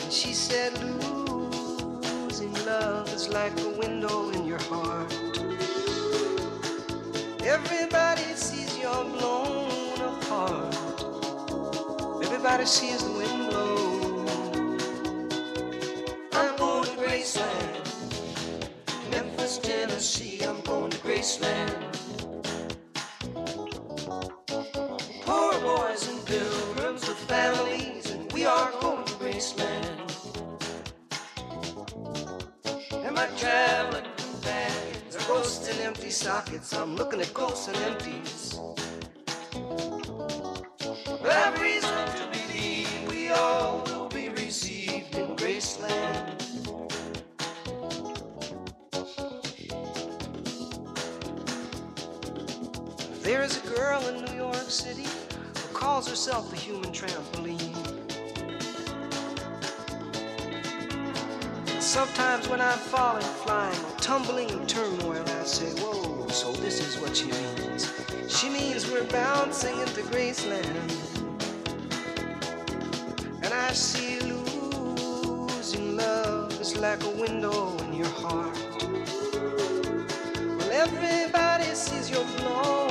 [0.01, 5.13] And she said, Losing love is like a window in your heart.
[7.43, 9.58] Everybody sees you're blown
[10.29, 10.75] apart.
[12.23, 14.25] Everybody sees the wind blow.
[16.33, 17.85] I'm going to Graceland.
[19.11, 21.81] Memphis, Tennessee, I'm going to Graceland.
[25.25, 29.97] Poor boys and pilgrims with families, and we are going to Graceland.
[32.93, 36.73] And my traveling companions are ghosts and empty sockets.
[36.73, 38.59] I'm looking at ghosts and empties.
[54.69, 55.07] City
[55.55, 57.75] who calls herself the human trampoline.
[61.81, 67.17] Sometimes when I'm falling, flying, tumbling in turmoil, I say, Whoa, so this is what
[67.17, 67.91] she means.
[68.27, 70.91] She means we're bouncing into Graceland.
[73.41, 78.55] And I see losing love is like a window in your heart.
[80.59, 82.88] Well, everybody sees you're blown.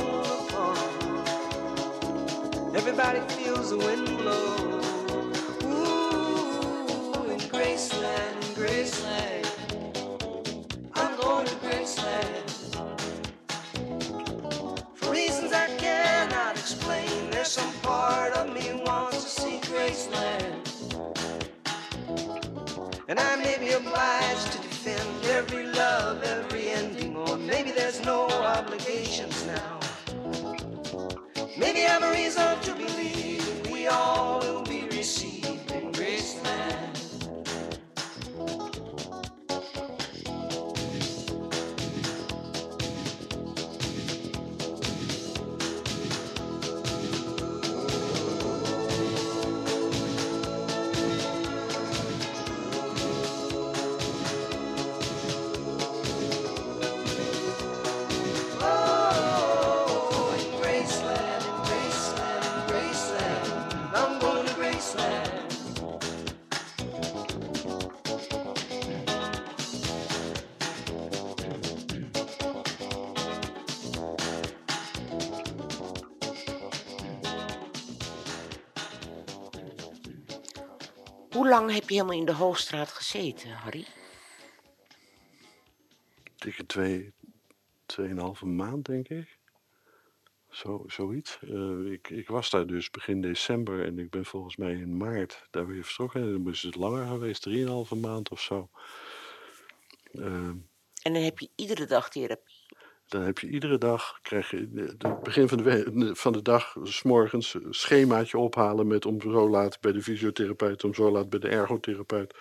[2.89, 4.81] Everybody feels the wind blow.
[5.63, 9.47] Ooh, in Graceland, Graceland.
[10.95, 12.49] I'm going to Graceland.
[14.95, 20.65] For reasons I cannot explain, there's some part of me wants to see Graceland.
[23.07, 28.29] And I may be obliged to defend every love, every ending, or maybe there's no
[28.31, 29.38] obligations
[32.69, 34.28] to believe we all
[81.49, 83.87] Hoe lang heb je helemaal in de Hoogstraat gezeten, Harry?
[86.37, 87.13] dikke twee,
[87.87, 89.39] tweeënhalve maand, denk ik.
[90.51, 91.39] Zo, zoiets.
[91.41, 95.47] Eh, ik, ik was daar dus begin december en ik ben volgens mij in maart
[95.51, 96.23] daar weer vertrokken.
[96.23, 98.71] En dan is het langer geweest, drieënhalve maand of zo.
[100.13, 100.25] Eh,
[101.03, 102.67] En dan heb je iedere dag therapie.
[103.09, 107.03] Dan heb je iedere dag, krijg je de begin van de, van de dag, s
[107.03, 111.39] morgens, een schemaatje ophalen met om zo laat bij de fysiotherapeut, om zo laat bij
[111.39, 112.35] de ergotherapeut,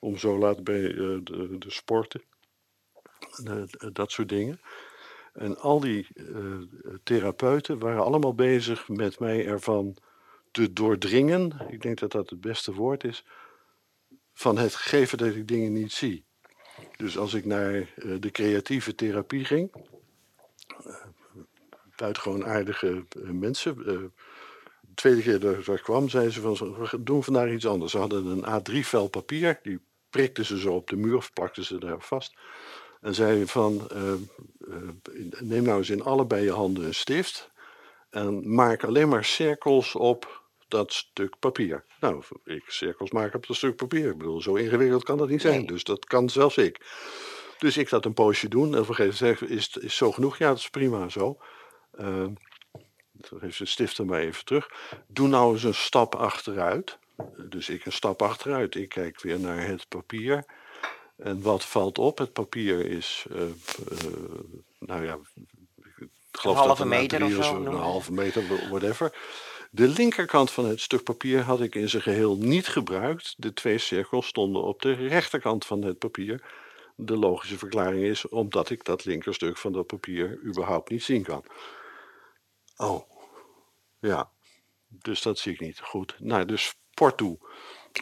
[0.00, 2.22] om zo laat bij eh, de, de sporten.
[3.44, 4.60] Eh, dat soort dingen.
[5.32, 6.24] En al die eh,
[7.02, 9.96] therapeuten waren allemaal bezig met mij ervan
[10.50, 11.66] te doordringen.
[11.68, 13.24] Ik denk dat dat het beste woord is.
[14.32, 16.24] Van het gegeven dat ik dingen niet zie.
[16.96, 17.86] Dus als ik naar eh,
[18.20, 19.72] de creatieve therapie ging.
[21.96, 23.78] Buitengewoon aardige eh, mensen.
[23.78, 23.84] eh,
[24.80, 27.92] de tweede keer dat ik daar kwam, zeiden ze van we doen vandaag iets anders.
[27.92, 29.80] Ze hadden een A3-vel papier, die
[30.10, 32.34] prikten ze zo op de muur of plakten ze daar vast.
[33.00, 34.18] En zeiden van, eh, eh,
[35.40, 37.50] neem nou eens in allebei je handen een stift
[38.10, 41.84] en maak alleen maar cirkels op dat stuk papier.
[42.00, 44.10] Nou, ik cirkels maken op dat stuk papier.
[44.10, 45.56] Ik bedoel, zo ingewikkeld kan dat niet zijn.
[45.56, 45.66] Nee.
[45.66, 46.80] Dus dat kan zelfs ik.
[47.62, 48.74] Dus ik dat een poosje doen.
[48.74, 50.38] En op een gegeven moment zei ik, is, is zo genoeg?
[50.38, 51.38] Ja, dat is prima zo.
[52.00, 52.26] Uh,
[53.12, 54.70] dan heeft ze stift er maar even terug.
[55.06, 56.98] Doe nou eens een stap achteruit.
[57.36, 58.74] Dus ik een stap achteruit.
[58.74, 60.44] Ik kijk weer naar het papier.
[61.16, 62.18] En wat valt op?
[62.18, 63.48] Het papier is, uh, uh,
[64.78, 65.18] nou ja,
[65.96, 67.72] ik geloof halve dat meter of zo, Een maar.
[67.72, 69.16] halve meter, whatever.
[69.70, 73.34] De linkerkant van het stuk papier had ik in zijn geheel niet gebruikt.
[73.36, 76.42] De twee cirkels stonden op de rechterkant van het papier.
[76.96, 81.44] De logische verklaring is omdat ik dat linkerstuk van dat papier überhaupt niet zien kan.
[82.76, 83.10] Oh,
[83.98, 84.30] ja.
[84.88, 85.80] Dus dat zie ik niet.
[85.80, 86.16] Goed.
[86.18, 87.38] Nou, dus sport toe.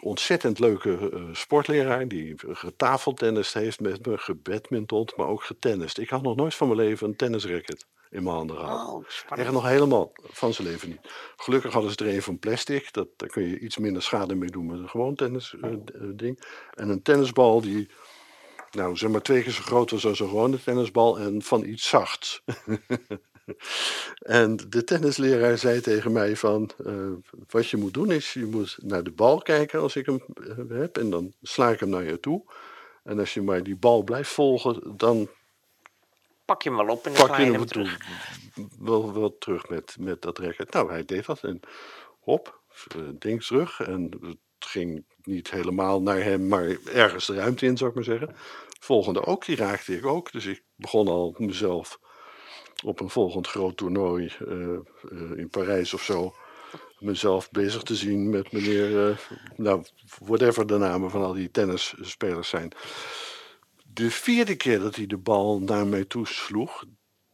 [0.03, 5.97] Ontzettend leuke uh, sportleraar die getafeltennist heeft met me, gebadmintond, maar ook getennist.
[5.97, 8.89] Ik had nog nooit van mijn leven een tennisracket in mijn handen gehad.
[8.89, 9.05] Oh.
[9.29, 10.99] Echt nog helemaal van zijn leven niet.
[11.35, 12.93] Gelukkig hadden ze er een van plastic.
[12.93, 16.43] Dat, daar kun je iets minder schade mee doen met een gewoon tennisding.
[16.73, 17.89] en een tennisbal die,
[18.71, 21.89] nou zeg maar twee keer zo groot was als een gewone tennisbal en van iets
[21.89, 22.43] zachts.
[24.39, 27.11] en de tennisleraar zei tegen mij van, uh,
[27.49, 30.79] wat je moet doen is, je moet naar de bal kijken als ik hem uh,
[30.79, 30.97] heb.
[30.97, 32.43] En dan sla ik hem naar je toe.
[33.03, 35.29] En als je maar die bal blijft volgen, dan
[36.45, 37.97] Pak je hem wel op en dan pak je hem hem toe, terug.
[38.79, 40.73] wel, wel terug met, met dat racket.
[40.73, 41.59] Nou, hij deed dat en
[42.19, 42.61] hop,
[43.13, 43.79] ding terug.
[43.79, 44.09] En
[44.65, 48.35] ging niet helemaal naar hem, maar ergens de ruimte in, zou ik maar zeggen.
[48.79, 50.31] volgende ook, die raakte ik ook.
[50.31, 51.99] Dus ik begon al mezelf
[52.83, 54.79] op een volgend groot toernooi eh, eh,
[55.35, 56.35] in Parijs of zo
[56.99, 59.17] mezelf bezig te zien met meneer, eh,
[59.55, 59.83] nou,
[60.19, 62.71] whatever de namen van al die tennisspelers zijn.
[63.93, 66.85] De vierde keer dat hij de bal naar mij toe sloeg,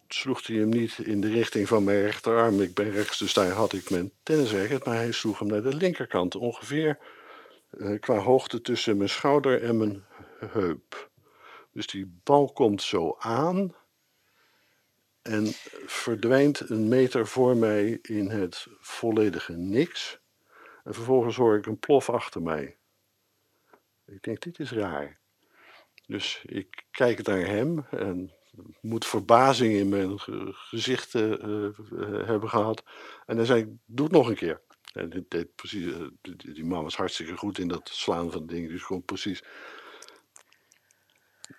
[0.08, 2.62] sloeg hij hem niet in de richting van mijn rechterarm.
[2.62, 5.76] Ik ben rechts, dus daar had ik mijn tennisracket, maar hij sloeg hem naar de
[5.76, 6.98] linkerkant, ongeveer
[7.99, 10.05] qua hoogte tussen mijn schouder en mijn
[10.39, 11.09] heup.
[11.72, 13.76] Dus die bal komt zo aan
[15.22, 15.45] en
[15.86, 20.20] verdwijnt een meter voor mij in het volledige niks.
[20.84, 22.78] En vervolgens hoor ik een plof achter mij.
[24.05, 25.20] Ik denk, dit is raar.
[26.05, 28.32] Dus ik kijk naar hem en
[28.82, 31.74] moet verbazing in mijn ge- gezicht eh, eh,
[32.28, 32.84] hebben gehad.
[33.26, 34.61] En hij zei, doe het nog een keer.
[34.94, 38.48] En dit deed precies, eh, die, die man was hartstikke goed in dat slaan van
[38.48, 38.70] dingen.
[38.70, 39.44] Dus gewoon precies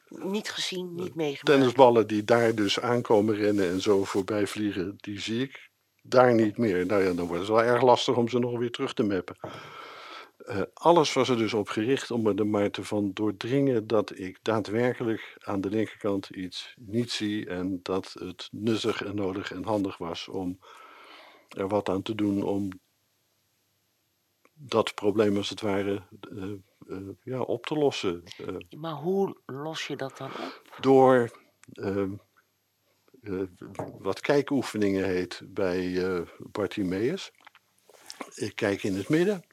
[0.08, 1.46] Niet gezien, niet meegemaakt.
[1.58, 5.70] tennisballen die daar dus aankomen rennen en zo voorbij vliegen, die zie ik
[6.02, 6.86] daar niet meer.
[6.86, 9.36] Nou ja, dan wordt het wel erg lastig om ze nog weer terug te mappen.
[10.38, 14.18] Eh, alles was er dus op gericht om me er maar te van doordringen dat
[14.18, 19.64] ik daadwerkelijk aan de linkerkant iets niet zie en dat het nuttig en nodig en
[19.64, 20.58] handig was om
[21.48, 22.68] er wat aan te doen om
[24.58, 26.02] dat probleem als het ware
[26.36, 26.50] eh,
[26.88, 28.22] eh, ja, op te lossen.
[28.46, 30.62] Eh, Maar hoe los je dat dan op?
[30.80, 31.30] door
[31.72, 32.12] ehm,
[33.22, 33.42] eh,
[33.98, 36.02] wat kijkoefeningen heet bij
[36.38, 37.32] Bartimeus.
[38.34, 39.44] Ik kijk in het midden,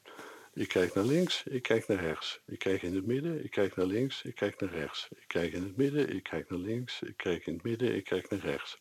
[0.54, 2.40] ik kijk naar links, ik kijk naar rechts.
[2.46, 5.08] Ik kijk in het midden, ik kijk naar links, ik kijk naar rechts.
[5.10, 8.04] Ik kijk in het midden, ik kijk naar links, ik kijk in het midden, ik
[8.04, 8.78] kijk naar rechts.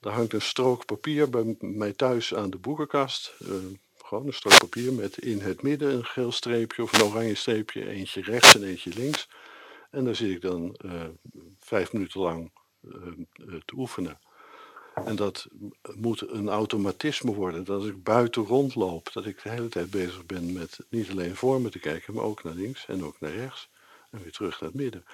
[0.00, 3.34] Er hangt een strook papier bij mij thuis aan de boekenkast.
[3.38, 3.48] eh,
[4.10, 7.88] gewoon een strook papier met in het midden een geel streepje of een oranje streepje.
[7.88, 9.28] Eentje rechts en eentje links.
[9.90, 11.04] En daar zit ik dan eh,
[11.60, 12.52] vijf minuten lang
[12.82, 12.90] eh,
[13.32, 14.18] eh, te oefenen.
[15.04, 15.46] En dat
[15.94, 17.64] moet een automatisme worden.
[17.64, 21.60] Dat ik buiten rondloop, dat ik de hele tijd bezig ben met niet alleen voor
[21.60, 23.68] me te kijken, maar ook naar links en ook naar rechts.
[24.10, 25.04] En weer terug naar het midden.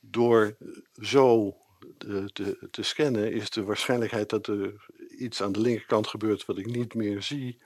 [0.00, 0.56] Door
[1.02, 1.56] zo
[1.98, 4.86] eh, te, te scannen is de waarschijnlijkheid dat er
[5.18, 7.58] iets aan de linkerkant gebeurt wat ik niet meer zie,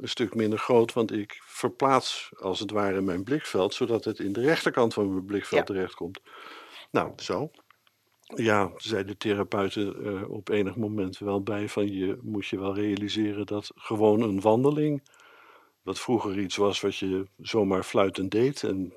[0.00, 0.92] een stuk minder groot.
[0.92, 5.24] Want ik verplaats als het ware mijn blikveld, zodat het in de rechterkant van mijn
[5.24, 5.74] blikveld Ja.
[5.74, 6.20] terechtkomt.
[6.90, 7.50] Nou, zo.
[8.34, 12.74] Ja, zei de therapeuten er op enig moment wel bij van je moet je wel
[12.74, 15.02] realiseren dat gewoon een wandeling,
[15.82, 18.94] wat vroeger iets was wat je zomaar fluitend deed en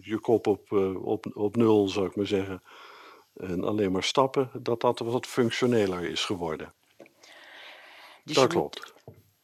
[0.00, 2.62] je kop op, eh, op, op nul zou ik maar zeggen,
[3.36, 6.72] en alleen maar stappen, dat dat wat functioneler is geworden.
[8.24, 8.91] Dus dat klopt.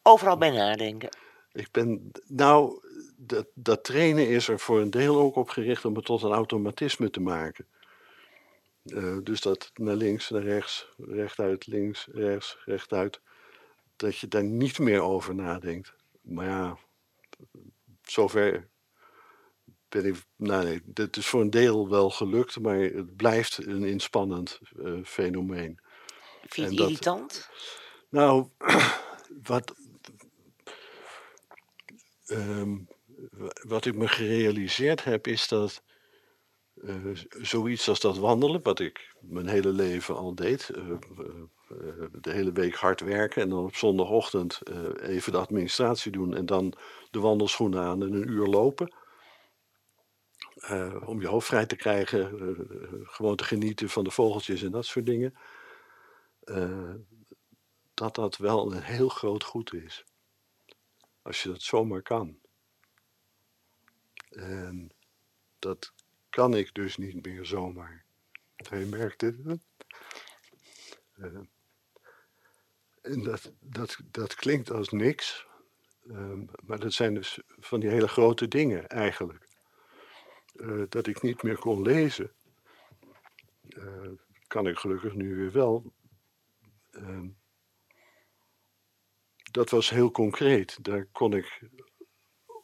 [0.08, 1.08] Overal bij nadenken.
[1.52, 2.80] Ik ben, nou,
[3.16, 6.32] dat, dat trainen is er voor een deel ook op gericht om het tot een
[6.32, 7.66] automatisme te maken.
[8.84, 13.20] Eh, dus dat naar links, naar rechts, rechtuit, links, rechts, rechtuit.
[13.96, 15.92] Dat je daar niet meer over nadenkt.
[16.20, 16.78] Maar ja,
[18.02, 18.68] zover
[19.88, 20.16] ben ik.
[20.36, 24.92] Nou nee, dit is voor een deel wel gelukt, maar het blijft een inspannend eh,
[25.04, 25.78] fenomeen.
[26.46, 27.48] Vind je dat- irritant?
[28.08, 28.48] Nou,
[29.42, 29.74] wat,
[32.28, 32.76] ehm,
[33.30, 35.82] wa- wat ik me gerealiseerd heb, is dat
[36.82, 36.94] eh,
[37.40, 40.98] zoiets als dat wandelen, wat ik mijn hele leven al deed, eh, eh,
[42.20, 44.60] de hele week hard werken en dan op zondagochtend
[45.00, 46.72] even de administratie doen en dan
[47.10, 48.94] de wandelschoenen aan en een uur lopen.
[51.06, 52.30] om je hoofd vrij te krijgen,
[53.02, 55.34] gewoon te genieten van de vogeltjes en dat soort dingen.
[57.94, 60.04] dat dat wel een heel groot goed is.
[61.28, 62.38] Als je dat zomaar kan.
[64.30, 64.90] En
[65.58, 65.92] dat
[66.30, 68.04] kan ik dus niet meer zomaar.
[68.56, 69.32] Hij merkt hè?
[71.12, 71.40] Eh,
[73.02, 75.46] en dat, dat, dat klinkt als niks.
[76.08, 79.48] ehm, maar dat zijn dus van die hele grote dingen eigenlijk.
[80.54, 82.32] Eh, dat ik niet meer kon lezen.
[83.68, 84.10] eh,
[84.46, 85.92] kan ik gelukkig nu weer wel.
[86.90, 87.28] Ehm,
[89.58, 90.84] dat was heel concreet.
[90.84, 91.60] Daar kon ik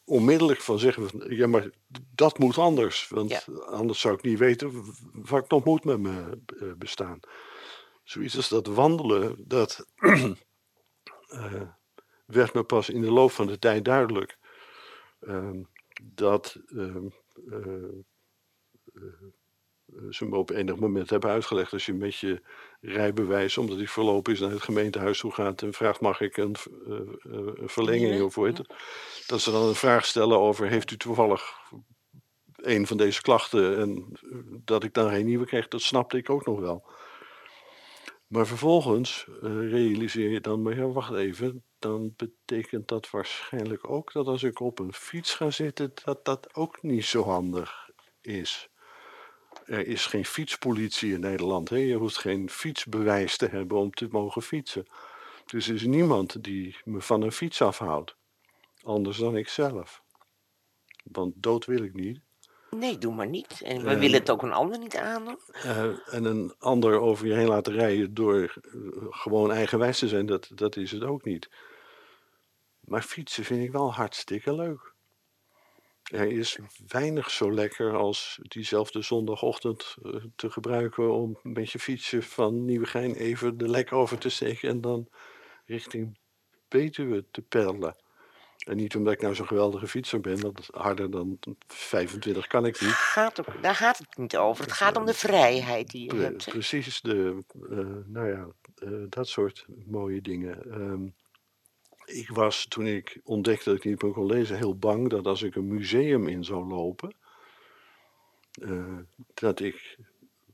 [0.05, 1.71] onmiddellijk van zeggen: van, ja, maar
[2.15, 3.09] dat moet anders.
[3.09, 3.53] Want Ja.
[3.55, 7.21] anders zou ik niet weten w- waar ik nog moet met mijn eh, bestaan.
[8.03, 9.87] Zoiets als dat wandelen, dat
[11.29, 11.63] eh,
[12.27, 14.39] werd me pas in de loop van de tijd duidelijk.
[15.21, 15.63] Ehm,
[16.03, 17.07] dat ehm,
[17.51, 17.89] eh,
[18.95, 19.03] eh,
[20.11, 21.73] ze me op enig moment hebben uitgelegd.
[21.73, 22.43] Als je met je
[22.81, 26.57] rijbewijs, omdat die verlopen is, naar het gemeentehuis toe gaat en vraagt: mag ik een,
[26.87, 27.07] eh, eh,
[27.55, 28.63] een verlenging of hoe heet Ja.
[28.69, 28.77] het?
[29.27, 31.43] Dat ze dan een vraag stellen over: heeft u toevallig
[32.57, 36.31] een van deze klachten en eh, dat ik dan geen nieuwe kreeg, dat snapte ik
[36.31, 36.87] ook nog wel.
[38.27, 44.27] Maar vervolgens realiseer je dan, maar ja, wacht even, dan betekent dat waarschijnlijk ook dat
[44.27, 47.91] als ik op een fiets ga zitten, dat dat ook niet zo handig
[48.21, 48.69] is.
[49.65, 51.69] Er is geen fietspolitie in Nederland.
[51.69, 51.77] Hè?
[51.77, 54.87] Je hoeft geen fietsbewijs te hebben om te mogen fietsen.
[55.47, 58.17] Dus er is niemand die me van een fiets afhoudt.
[58.83, 60.03] Anders dan ik zelf.
[61.05, 62.21] Want dood wil ik niet.
[62.71, 63.61] Nee, doe maar niet.
[63.63, 65.39] En we willen het ook een ander niet aandoen.
[65.53, 70.27] Eh, en een ander over je heen laten rijden door eh, gewoon eigenwijs te zijn,
[70.27, 71.51] dat, dat is het ook niet.
[72.81, 74.94] Maar fietsen vind ik wel hartstikke leuk.
[76.05, 82.23] Er is weinig zo lekker als diezelfde zondagochtend eh, te gebruiken om met je fietsje
[82.23, 85.09] van Nieuwegein even de lek over te steken en dan
[85.67, 86.19] richting
[86.69, 87.97] Betuwe te peddelen.
[88.67, 92.81] En niet omdat ik nou zo'n geweldige fietser ben, want harder dan 25 kan ik
[92.81, 92.91] niet.
[92.91, 94.65] Gaat daar gaat het niet over.
[94.65, 96.49] Het gaat om de vrijheid die je Pre- hebt.
[96.49, 100.73] precies de, eh, nou ja, eh, dat soort mooie dingen.
[100.73, 101.07] Ehm,
[102.05, 105.43] ik was toen ik ontdekte dat ik niet meer kon lezen heel bang dat als
[105.43, 107.15] ik een museum in zou lopen,
[108.63, 108.99] eh,
[109.35, 109.99] dat ik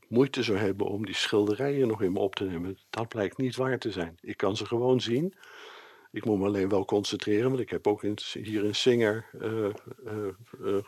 [0.07, 2.77] moeite zou hebben om die schilderijen nog in me op te nemen.
[2.89, 4.17] Dat blijkt niet waar te zijn.
[4.21, 5.33] Ik kan ze gewoon zien.
[6.11, 8.01] Ik moet me alleen wel concentreren, want ik heb ook
[8.33, 9.73] hier in Singer eh, eh,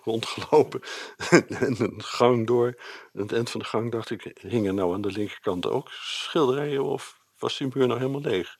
[0.03, 0.81] rondgelopen.
[1.59, 2.81] en een gang door.
[3.13, 6.83] Aan het eind van de gang dacht ik, hingen nou aan de linkerkant ook schilderijen
[6.83, 8.57] of was die muur nou helemaal leeg?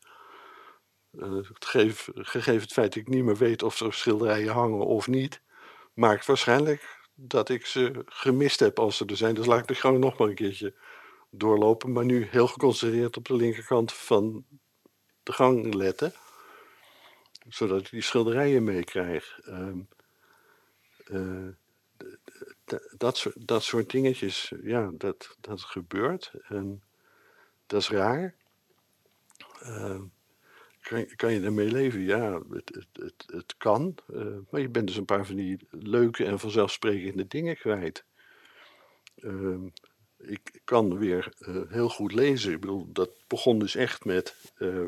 [1.20, 1.38] Eh,
[2.14, 5.42] gegeven het feit dat ik niet meer weet of er schilderijen hangen of niet,
[5.94, 9.36] maakt waarschijnlijk dat ik ze gemist heb als ze er zijn.
[9.36, 10.74] Dus laat ik de gang nog maar een keertje
[11.30, 14.46] doorlopen, maar nu heel geconcentreerd op de linkerkant van
[15.24, 16.14] de gang letten,
[17.48, 19.40] zodat ik die schilderijen meekrijg.
[22.66, 26.34] D- dat, dat soort dingetjes, ja, dat, dat gebeurt.
[26.48, 26.84] En
[27.66, 28.36] dat is raar.
[29.60, 30.02] Ehm,
[30.84, 32.02] kan, kan je ermee leven?
[32.02, 33.96] Ja, het, het, het, kan.
[34.14, 38.06] eh, maar je bent dus een paar van die leuke en vanzelfsprekende dingen kwijt.
[39.16, 39.66] Ehm,
[40.18, 42.52] ik kan weer eh, heel goed lezen.
[42.52, 44.86] Ik bedoel, dat begon dus echt met eh,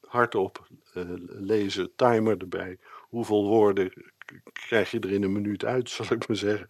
[0.00, 0.68] hardop
[1.26, 2.78] lezen, timer erbij.
[3.00, 3.92] Hoeveel woorden
[4.52, 6.68] krijg je er in een minuut uit, zal ik maar zeggen.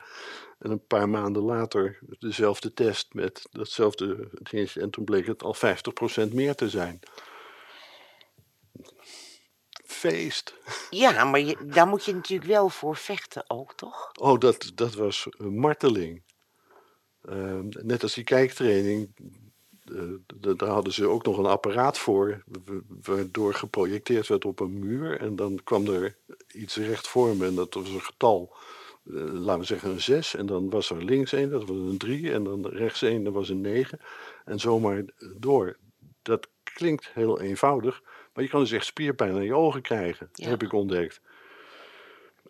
[0.59, 4.81] En een paar maanden later dezelfde test met datzelfde dingetje.
[4.81, 5.57] En toen bleek het al
[6.29, 7.01] 50% meer te zijn.
[9.91, 10.55] Feest.
[10.91, 14.11] Ja, maar je, daar moet je natuurlijk wel voor vechten ook, toch?
[14.21, 16.23] Oh, dat, dat was een marteling.
[17.23, 19.15] Ehm, net als die kijktraining,
[19.85, 24.79] eh, daar hadden ze ook nog een apparaat voor, wa- waardoor geprojecteerd werd op een
[24.79, 25.21] muur.
[25.21, 26.17] En dan kwam er
[26.55, 28.57] iets recht voor me en dat was een getal,
[29.05, 30.35] eh, laten we zeggen een 6.
[30.35, 32.33] En dan was er links een, dat was een 3.
[32.33, 34.01] En dan rechts een, dat was een 9.
[34.45, 35.03] En zomaar
[35.37, 35.77] door.
[36.23, 38.03] Dat klinkt heel eenvoudig,
[38.41, 40.49] maar je kan dus echt spierpijn aan je ogen krijgen, Ja.
[40.49, 41.21] heb ik ontdekt.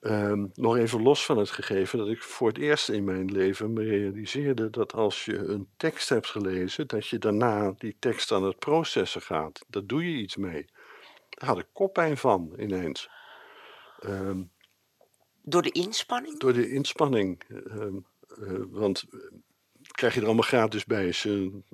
[0.01, 3.73] Ehm, nog even los van het gegeven dat ik voor het eerst in mijn leven
[3.73, 8.45] me realiseerde dat als je een tekst hebt gelezen, dat je daarna die tekst aan
[8.45, 9.65] het processen gaat.
[9.69, 10.65] Daar doe je iets mee.
[11.29, 13.11] Daar had ik koppijn van ineens.
[13.99, 14.43] Ehm,
[15.43, 16.39] Door de inspanning?
[16.39, 17.43] door de inspanning.
[17.49, 17.87] eh,
[18.69, 19.19] want eh,
[19.91, 21.65] krijg je er allemaal gratis bij als je een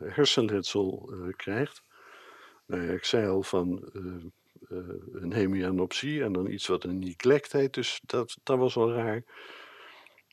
[0.00, 1.82] eh, hersenletsel krijgt.
[2.66, 4.02] Nou ja, ik zei al van eh,
[4.68, 8.92] eh, een hemianopsie en dan iets wat een neglect heet, dus dat, dat was wel
[8.92, 9.22] raar.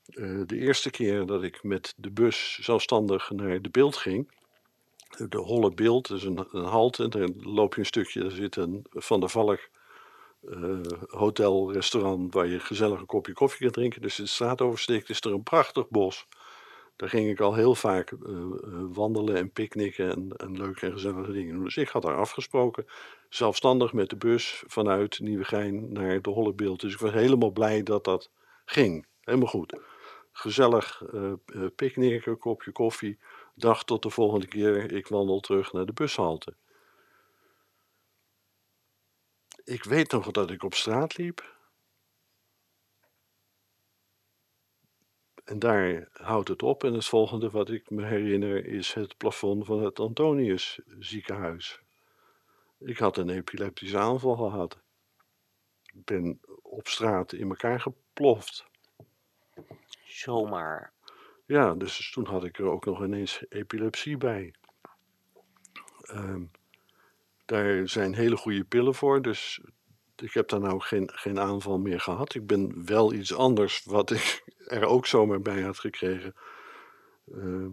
[0.05, 4.31] Eh, de eerste keer dat ik met de bus zelfstandig naar de beeld ging,
[5.29, 8.86] de holle beeld, dus een, een halte, daar loop je een stukje, daar zit een
[8.91, 9.69] Van der Valk
[10.49, 14.01] eh, hotel, restaurant waar je gezellig een kopje koffie kan drinken.
[14.01, 16.27] Dus de straat oversteekt is er een prachtig bos.
[16.95, 18.49] Daar ging ik al heel vaak eh, eh,
[18.93, 21.63] wandelen en picknicken en, leuke en gezellige dingen doen.
[21.63, 22.85] Dus ik had daar afgesproken,
[23.29, 26.81] zelfstandig met de bus vanuit Nieuwegein naar de Hollebeeld.
[26.81, 28.31] Dus ik was helemaal blij dat dat
[28.65, 29.05] ging.
[29.21, 29.79] Helemaal goed.
[30.31, 31.33] Gezellig eh,
[31.75, 33.19] picknicken, kopje koffie.
[33.55, 34.91] Dag tot de volgende keer.
[34.91, 36.53] Ik wandel terug naar de bushalte.
[39.63, 41.53] Ik weet nog dat ik op straat liep.
[45.43, 46.83] En daar houdt het op.
[46.83, 51.81] En het volgende wat ik me herinner is het plafond van het Antonius ziekenhuis.
[52.79, 54.79] Ik had een epileptische aanval gehad.
[55.83, 58.65] Ik ben op straat in elkaar geploft.
[60.05, 60.93] Zomaar.
[61.45, 64.53] Ja, dus toen had ik er ook nog ineens epilepsie bij.
[66.01, 66.43] Ehm,
[67.45, 69.61] daar zijn hele goede pillen voor, dus
[70.24, 72.36] ik heb daar nou geen, geen aanval meer gehad.
[72.36, 76.36] Ik ben wel iets anders wat ik er ook zomaar bij had gekregen.
[77.32, 77.65] Eh,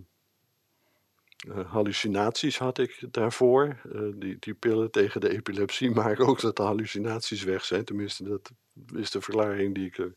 [1.48, 3.76] eh, hallucinaties had ik daarvoor.
[3.92, 7.84] Eh, die, die pillen tegen de epilepsie maken ook dat de hallucinaties weg zijn.
[7.84, 8.50] Tenminste, dat
[8.94, 10.12] is de verklaring die ik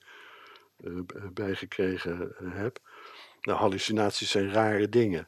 [1.15, 2.79] erbij gekregen heb.
[3.41, 5.27] Nou, hallucinaties zijn rare dingen.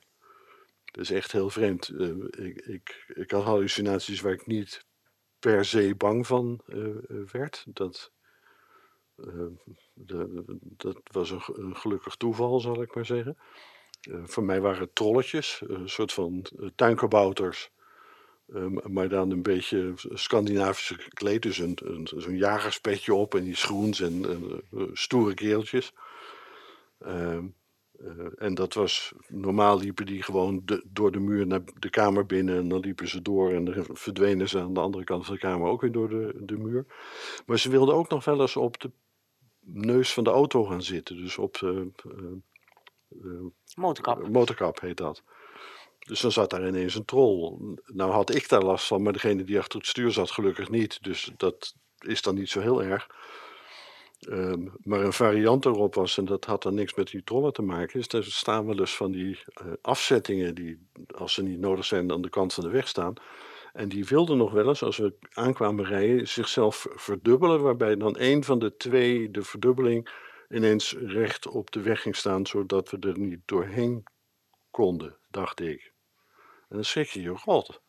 [0.86, 1.89] Dat is echt heel vreemd.
[2.30, 4.86] ik, ik, ik had hallucinaties waar ik niet
[5.39, 6.61] per se bang van
[7.31, 7.65] werd.
[7.67, 8.11] Dat,
[9.93, 13.38] de, dat was een, gelukkig toeval, zal ik maar zeggen.
[14.09, 17.71] Uh, voor mij waren trolletjes, een soort van tuinkabouters.
[18.83, 23.99] maar dan een beetje Scandinavisch gekleed, dus een, een, zo'n jagerspetje op en die schoens
[23.99, 24.25] en
[24.93, 25.93] stoere keeltjes.
[28.00, 32.26] Ehm, en dat was, normaal liepen die gewoon de, door de muur naar de kamer
[32.26, 35.34] binnen en dan liepen ze door en dan verdwenen ze aan de andere kant van
[35.34, 36.86] de kamer ook weer door de, de muur.
[37.46, 38.91] Maar ze wilden ook nog wel eens op de
[39.60, 41.91] neus van de auto gaan zitten, dus op de,
[43.76, 44.30] Motorkap.
[44.30, 45.24] motorkap heet dat.
[46.00, 47.58] Dus dan zat daar ineens een troll.
[47.86, 51.04] Nou had ik daar last van, maar degene die achter het stuur zat gelukkig niet.
[51.04, 53.08] Dus dat is dan niet zo heel erg.
[54.20, 57.61] Um, maar een variant erop was, en dat had dan niks met die trollen te
[57.61, 61.86] maken, is er staan wel eens van die uh, afzettingen die, als ze niet nodig
[61.86, 63.13] zijn, aan de kant van de weg staan.
[63.74, 68.43] En die wilden nog wel eens, als we aankwamen rijden, zichzelf verdubbelen, waarbij dan een
[68.43, 70.09] van de twee, de verdubbeling,
[70.49, 74.03] ineens recht op de weg ging staan, zodat we er niet doorheen
[74.72, 75.93] konden, dacht ik.
[76.70, 77.82] En dan schrik je je rot.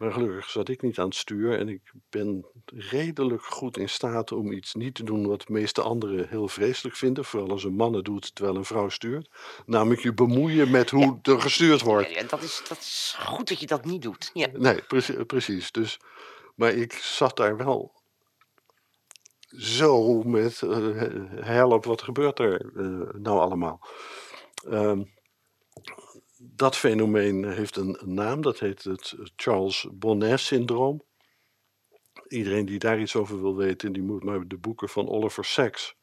[0.00, 4.32] Maar gelukkig zat ik niet aan het stuur en ik ben redelijk goed in staat
[4.32, 7.24] om iets niet te doen wat de meeste anderen heel vreselijk vinden.
[7.24, 9.30] Vooral als een man het doet terwijl een vrouw stuurt.
[9.66, 12.10] Namelijk je bemoeien met hoe er gestuurd wordt.
[12.10, 14.30] Ja, dat, is, dat is goed dat je dat niet doet.
[14.32, 14.48] Ja.
[14.52, 15.72] Nee, precies, precies.
[15.72, 16.00] Dus,
[16.54, 17.92] maar ik zat daar wel
[19.48, 23.80] zo met uh, help, wat gebeurt er uh, nou allemaal?
[24.66, 25.10] Um,
[26.42, 31.02] dat fenomeen heeft een, naam, dat heet het Charles Bonnet-syndroom.
[32.28, 35.96] Iedereen die daar iets over wil weten, die moet maar de boeken van Oliver Sacks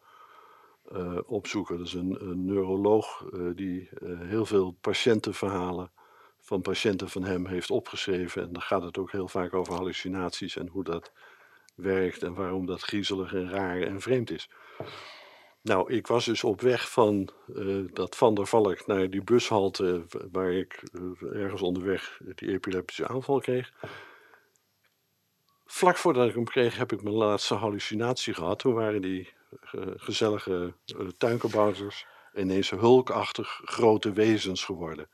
[0.92, 1.78] uh, opzoeken.
[1.78, 5.92] Dat is een, neuroloog uh, die uh, heel veel patiëntenverhalen
[6.40, 8.42] van patiënten van hem heeft opgeschreven.
[8.42, 11.12] En dan gaat het ook heel vaak over hallucinaties en hoe dat
[11.76, 14.50] werkt en waarom dat griezelig en raar en vreemd is.
[15.68, 20.06] Nou, ik was dus op weg van uh, dat Van der Valk naar die bushalte
[20.32, 23.74] waar ik uh, ergens onderweg die epileptische aanval kreeg.
[25.66, 28.60] Vlak voordat ik hem kreeg heb ik mijn laatste hallucinatie gehad.
[28.60, 29.34] Toen waren die
[29.72, 30.74] uh, gezellige
[31.18, 32.06] tuinkabouters
[32.36, 35.10] ineens hulkachtig grote wezens geworden.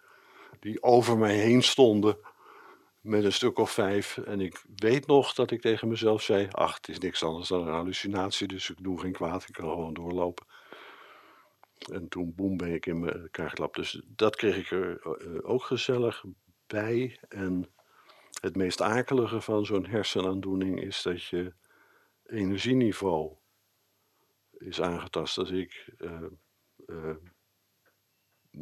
[0.60, 2.18] Die over mij heen stonden
[3.04, 4.18] met een stuk of vijf.
[4.18, 7.68] En ik weet nog dat ik tegen mezelf zei: Ach, het is niks anders dan
[7.68, 10.46] een hallucinatie, dus ik doe geen kwaad, ik kan gewoon doorlopen.
[11.92, 13.76] En toen boem ben ik in elkaar geklapt.
[13.76, 16.24] Dus dat kreeg ik er uh, ook gezellig
[16.68, 17.20] bij.
[17.30, 17.74] En
[18.42, 21.54] het meest akelige van zo'n hersenaandoening is dat je
[22.26, 23.36] energieniveau
[24.58, 25.38] is aangetast.
[25.38, 26.22] Als ik uh,
[26.86, 27.16] uh,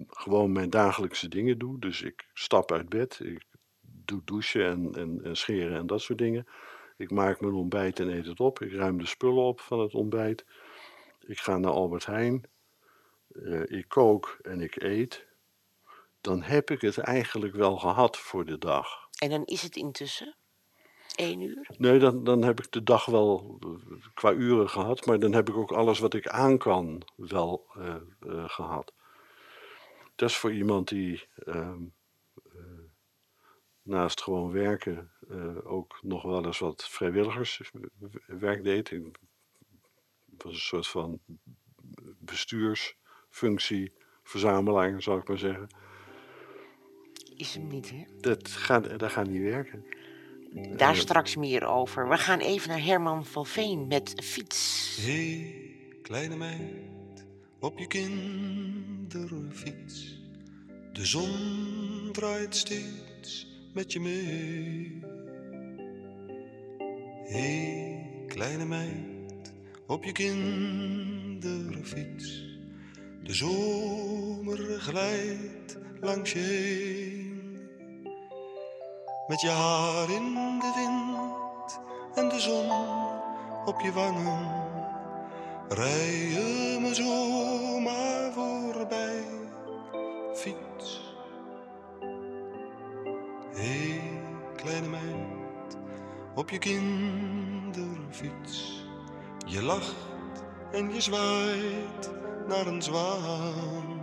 [0.07, 3.50] gewoon mijn dagelijkse dingen doe, dus ik stap uit bed, ik
[4.11, 6.47] doe douchen en, en, en, scheren en dat soort dingen.
[6.97, 8.61] Ik maak mijn ontbijt en eet het op.
[8.61, 10.45] Ik ruim de spullen op van het ontbijt.
[11.19, 12.43] Ik ga naar Albert Heijn.
[13.33, 15.25] Uh, ik kook en ik eet.
[16.21, 19.09] Dan heb ik het eigenlijk wel gehad voor de dag.
[19.19, 20.35] En dan is het intussen
[21.15, 21.67] één uur?
[21.77, 25.05] Nee, dan, dan heb ik de dag wel uh, qua uren gehad.
[25.05, 27.95] Maar dan heb ik ook alles wat ik aan kan wel uh,
[28.49, 28.93] gehad.
[30.15, 31.83] Dat is voor iemand die ehm,
[33.83, 38.91] naast gewoon werken uh, ook nog wel eens wat vrijwilligerswerk deed.
[38.91, 39.17] Ik
[40.37, 41.19] was een soort van
[42.19, 45.67] bestuursfunctie, verzamelaar zou ik maar zeggen.
[47.35, 48.03] Is hem niet, hè?
[48.19, 49.85] Dat gaat, dat gaat niet werken.
[50.75, 52.09] Daar uh, straks meer over.
[52.09, 54.97] We gaan even naar Herman van Veen met fiets.
[55.01, 55.55] hey,
[56.01, 57.25] kleine meid,
[57.59, 60.19] op je kinderfiets.
[60.93, 65.01] De zon draait steeds met je mee.
[67.23, 69.53] hey, kleine meid,
[69.87, 72.49] op je kinderfiets.
[73.23, 77.59] De zomer glijdt langs je heen.
[79.27, 81.79] Met je haar in de wind
[82.15, 82.71] en de zon
[83.65, 84.69] op je wangen.
[85.69, 88.60] Rij je me zomaar voorbij,
[96.35, 98.85] op je kinderfiets.
[99.45, 99.95] Je lacht
[100.71, 102.11] en je zwaait
[102.47, 103.99] naar een zwaan.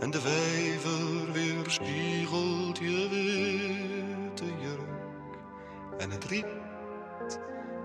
[0.00, 4.88] En de vijver weer spiegelt je witte jurk.
[5.98, 6.46] En het riet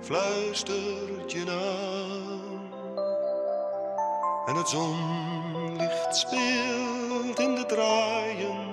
[0.01, 2.73] fluistert je aan.
[4.45, 8.64] En het zonlicht speelt in de wielen.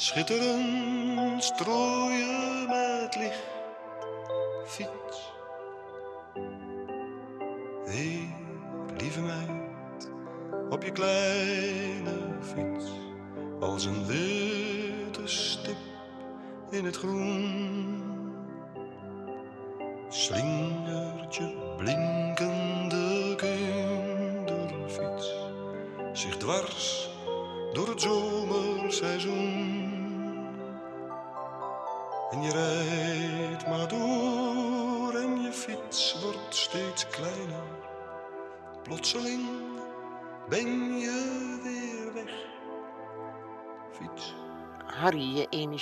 [0.00, 3.42] Schitterend strooien met licht.
[4.66, 5.32] Fiets.
[7.84, 8.34] Hé,
[8.98, 10.10] lieve meid,
[10.70, 12.90] op je kleine fiets.
[13.60, 15.76] Als een witte stip
[16.70, 18.02] in het groen.
[20.08, 20.77] Slingert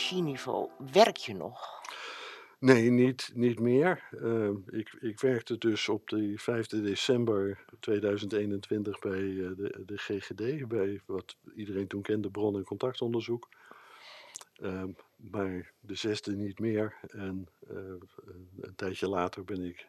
[0.07, 1.81] energieniveau, werk je nog?
[2.59, 4.09] Nee, niet, niet meer.
[4.11, 10.69] Ehm, ik, ik werkte dus op de 5 december 2021 bij eh, de, de GGD,
[10.69, 13.49] bij wat iedereen toen kende, bron- en contactonderzoek.
[14.57, 16.97] Ehm, maar de zesde niet meer.
[17.09, 17.77] En eh,
[18.61, 19.87] een tijdje later ben ik,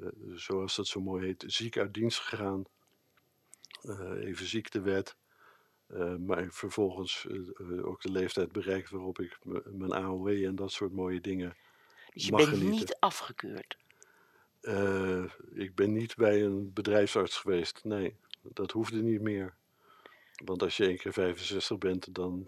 [0.00, 2.64] eh, zoals dat zo mooi heet, ziek uit dienst gegaan.
[4.20, 5.16] Even ziektewet.
[5.92, 10.92] Eh, maar vervolgens eh, ook de leeftijd bereikt waarop ik mijn AOW en dat soort
[10.92, 11.56] mooie dingen
[12.14, 12.78] Dus je mag bent genieten.
[12.78, 13.76] niet afgekeurd.
[15.54, 17.80] Ik ben niet bij een bedrijfsarts geweest.
[17.84, 19.54] Nee, dat hoefde niet meer.
[20.44, 22.46] Want als je één keer 65 bent, dan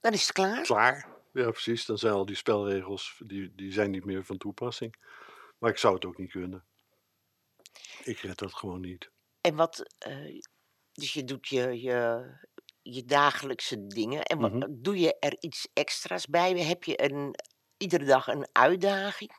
[0.00, 0.62] Dan is het klaar.
[0.62, 1.08] klaar.
[1.32, 1.84] Ja, precies.
[1.86, 4.94] Dan zijn al die spelregels, die, die zijn niet meer van toepassing.
[5.58, 6.64] Maar ik zou het ook niet kunnen.
[8.04, 9.10] Ik red dat gewoon niet.
[9.40, 9.94] En wat,
[10.98, 12.30] dus je doet je, je,
[12.82, 14.22] je dagelijkse dingen.
[14.22, 14.66] En wat, Mhm.
[14.70, 16.58] doe je er iets extra's bij?
[16.62, 17.34] Heb je een,
[17.76, 19.30] iedere dag een uitdaging?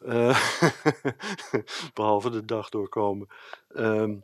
[0.00, 0.38] Eh,
[1.94, 3.26] behalve de dag doorkomen.
[3.68, 4.18] Ehm,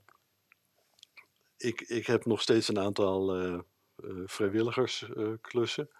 [1.57, 3.53] ik, ik heb nog steeds een aantal eh,
[3.97, 5.91] eh, vrijwilligersklussen.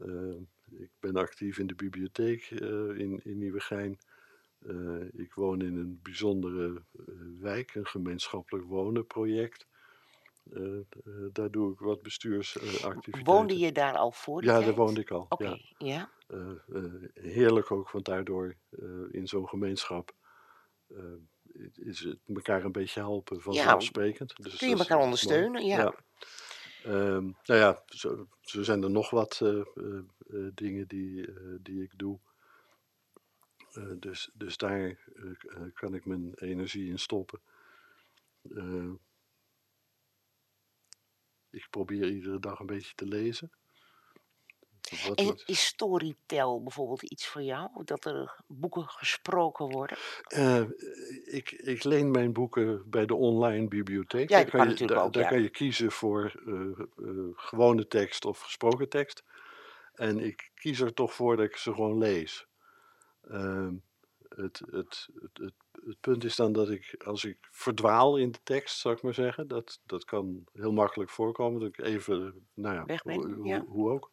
[0.00, 0.40] Ehm,
[0.70, 3.98] ik ben actief in de bibliotheek in, in Nieuwegein.
[4.68, 7.04] Eh, ik woon in een bijzondere eh,
[7.40, 9.66] wijk, een gemeenschappelijk wonen project.
[10.52, 10.62] Eh,
[11.32, 13.24] daar doe ik wat bestuursactiviteiten.
[13.24, 15.26] Woonde je daar al voor Ja, daar woonde ik al.
[15.28, 16.10] Oké, Ja.
[16.28, 16.60] ja.
[17.14, 18.56] Heerlijk ook, want daardoor
[19.10, 20.14] in zo'n gemeenschap
[21.74, 24.36] is het elkaar een beetje helpen vanzelfsprekend.
[24.36, 25.64] Dus Kun je elkaar ondersteunen?
[25.64, 25.94] Ja.
[26.82, 29.42] Ehm, nou ja, zo, zo zijn er nog wat
[30.54, 31.28] dingen die,
[31.60, 32.18] die ik doe.
[33.76, 37.40] Eh, dus, dus daar eh, eh, kan ik mijn energie in stoppen.
[41.50, 43.50] Ik probeer iedere dag een beetje te lezen.
[45.06, 47.84] Wat, En is bijvoorbeeld iets voor jou?
[47.84, 49.98] Dat er boeken gesproken worden?
[51.24, 54.28] Ik, ik leen mijn boeken bij de online bibliotheek.
[54.28, 55.28] Ja, daar kan je, daar, ook, daar ja.
[55.28, 56.32] kan je kiezen voor
[57.36, 59.24] gewone tekst of gesproken tekst.
[59.94, 62.46] En ik kies er toch voor dat ik ze gewoon lees.
[63.30, 63.74] Ehm,
[64.28, 68.94] het, het, het, punt is dan dat ik, als ik verdwaal in de tekst, zou
[68.94, 73.02] ik maar zeggen, dat, dat kan heel makkelijk voorkomen, dat ik even, nou ja, Weg
[73.02, 74.10] ben, hoe, ook.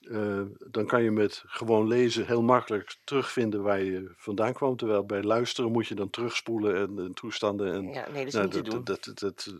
[0.00, 4.76] Eh, dan kan je met gewoon lezen heel makkelijk terugvinden waar je vandaan kwam.
[4.76, 7.72] Terwijl bij luisteren moet je dan terugspoelen en, en toestanden.
[7.72, 8.84] En, Ja, nee, dat is nou, niet te doen.
[8.84, 9.54] dat, dat, dat, dat,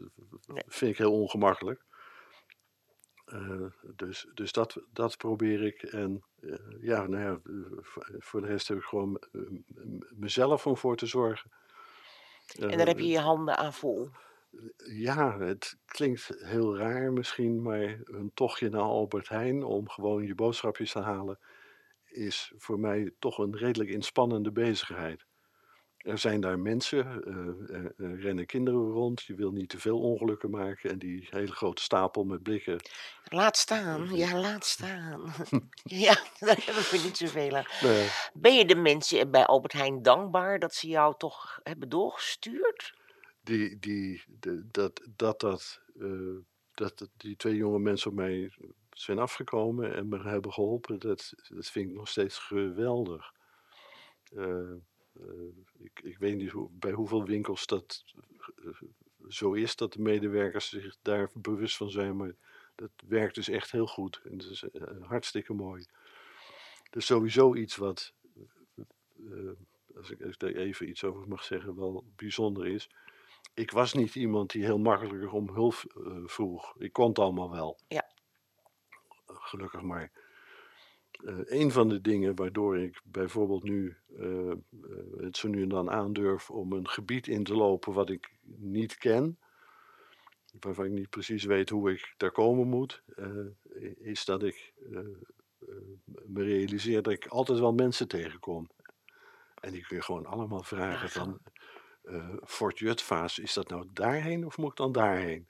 [0.46, 0.62] Nee.
[0.66, 1.84] vind ik heel ongemakkelijk.
[3.30, 3.66] Eh,
[3.96, 5.82] dus dus dat, dat probeer ik.
[5.82, 7.40] En eh, ja, nou ja,
[8.18, 9.40] voor- de rest heb ik gewoon eh,
[10.14, 11.50] mezelf om voor te zorgen.
[12.58, 14.08] En daar heb je je handen aan vol.
[14.76, 20.34] ja, het klinkt heel raar misschien, maar een tochtje naar Albert Heijn om gewoon je
[20.34, 21.38] boodschapjes te halen,
[22.04, 25.26] is voor mij toch een redelijk inspannende bezigheid.
[26.00, 30.00] Er zijn daar mensen, eh, er, er rennen kinderen rond, je wil niet te veel
[30.00, 32.80] ongelukken maken en die hele grote stapel met blikken.
[33.24, 35.32] Laat staan, ja, laat staan.
[36.06, 37.64] ja, daar hebben we niet zoveel aan.
[37.80, 42.98] eh, Ben je de mensen bij Albert Heijn dankbaar dat ze jou toch hebben doorgestuurd?
[43.42, 46.36] die, die, de- dat, dat, dat, eh,
[46.74, 48.52] dat die twee jonge mensen op mij
[48.90, 53.32] zijn afgekomen en me hebben geholpen, dat, dat vind ik nog steeds geweldig.
[54.36, 54.74] Eh, eh,
[55.78, 58.04] ik, ik weet niet hoe, bij hoeveel winkels dat
[58.64, 58.82] eh,
[59.28, 62.34] zo is, dat de medewerkers zich daar bewust van zijn, maar
[62.74, 64.20] dat werkt dus echt heel goed.
[64.24, 65.86] En dat is eh, hartstikke mooi.
[66.90, 68.12] Dus sowieso iets wat,
[68.76, 69.50] eh,
[69.96, 72.90] als, ik, daar even iets over mag zeggen, wel bijzonder is.
[73.54, 76.74] Ik was niet iemand die heel makkelijk om hulp eh, vroeg.
[76.78, 77.78] Ik kon het allemaal wel.
[77.88, 78.10] Ja.
[79.26, 80.12] Gelukkig maar.
[81.24, 84.56] Eh, een van de dingen waardoor ik bijvoorbeeld nu eh, eh,
[85.18, 88.98] het zo nu en dan aandurf om een gebied in te lopen wat ik niet
[88.98, 89.38] ken,
[90.60, 93.02] waarvan ik niet precies weet hoe ik daar komen moet,
[93.98, 94.72] is dat ik
[96.04, 98.68] me realiseer dat ik altijd wel mensen tegenkom.
[99.60, 101.40] En die kun je gewoon allemaal vragen van,
[102.44, 105.48] Fort Jutvaas, is dat nou daarheen of moet ik dan daarheen?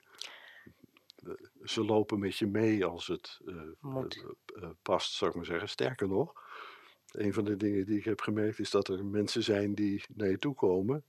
[1.25, 1.31] Eh,
[1.63, 3.55] Ze lopen met je mee als het eh,
[4.63, 5.69] eh, past, zou ik maar zeggen.
[5.69, 6.33] Sterker nog,
[7.11, 10.29] een van de dingen die ik heb gemerkt is dat er mensen zijn die naar
[10.29, 11.03] je toe komen,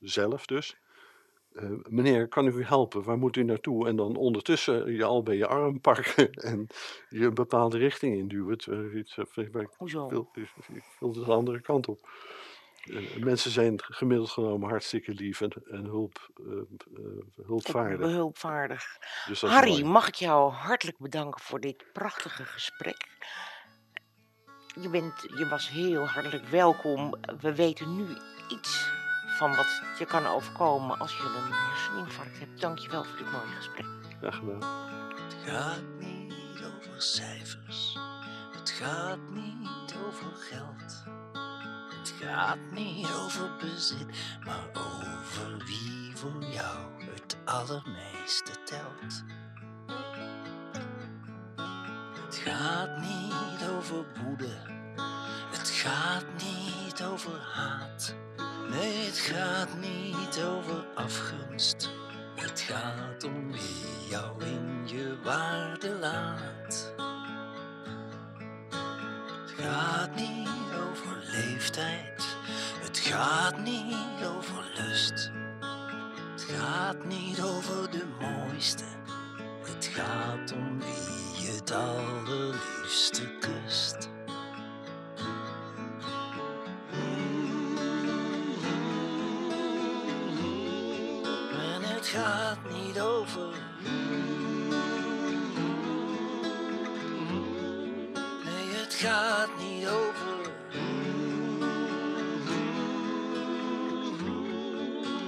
[0.00, 0.76] zelf dus.
[1.88, 3.02] Meneer, kan ik u helpen?
[3.02, 3.88] Waar moet u naartoe?
[3.88, 6.66] En dan ondertussen je al bij je arm pakken en
[7.08, 8.58] je een bepaalde richting induwen.
[8.58, 9.32] terwijl je iets, ik
[10.10, 10.30] wil,
[10.72, 12.08] ik wil de andere kant op.
[12.90, 17.98] Eh, mensen zijn gemiddeld genomen hartstikke lief en, en hulp, eh, eh, hulpvaardig.
[17.98, 18.98] Behulpvaardig.
[19.26, 19.84] Dus Harry, mooi.
[19.84, 23.08] mag ik jou hartelijk bedanken voor dit prachtige gesprek.
[24.80, 27.14] Je, bent, je was heel hartelijk welkom.
[27.40, 28.06] We weten nu
[28.48, 28.90] iets
[29.38, 32.60] van wat je kan overkomen als je een herseninfarct hebt.
[32.60, 33.86] Dank je wel voor dit mooie gesprek.
[34.18, 34.88] Graag gedaan.
[35.14, 37.98] Het gaat niet over cijfers.
[38.52, 41.04] Het gaat niet over geld.
[42.10, 44.06] Het gaat niet over bezit,
[44.44, 49.24] maar over wie voor jou het allermeeste telt.
[52.24, 54.56] Het gaat niet over woede.
[55.50, 58.14] Het gaat niet over haat.
[58.70, 61.90] Nee, het gaat niet over afgunst.
[62.34, 66.94] Het gaat om wie jou in je waarde laat.
[69.60, 70.48] Het gaat niet
[70.90, 72.36] over leeftijd.
[72.80, 75.30] Het gaat niet over lust.
[76.32, 78.84] Het gaat niet over de mooiste.
[79.62, 84.10] Het gaat om wie je het allerliefste kust.
[91.52, 93.54] En het gaat niet over.
[99.00, 100.52] Gaat niet over.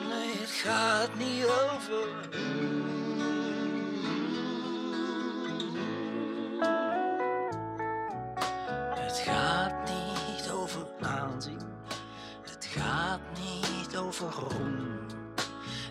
[0.08, 2.08] Nee, het gaat niet over.
[8.94, 11.60] Het gaat niet over aanzien.
[12.42, 15.00] Het gaat niet over roem.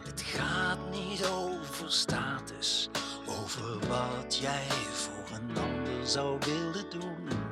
[0.03, 2.89] Het gaat niet over status,
[3.25, 7.50] over wat jij voor een ander zou willen doen.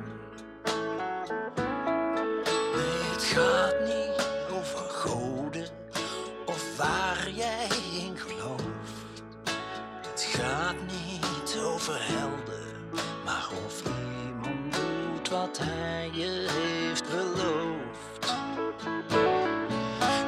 [11.90, 18.34] Niet over helden, maar of iemand doet wat hij je heeft beloofd.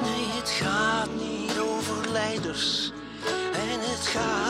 [0.03, 2.93] Nee, het gaat niet over leiders
[3.53, 4.42] en het gaat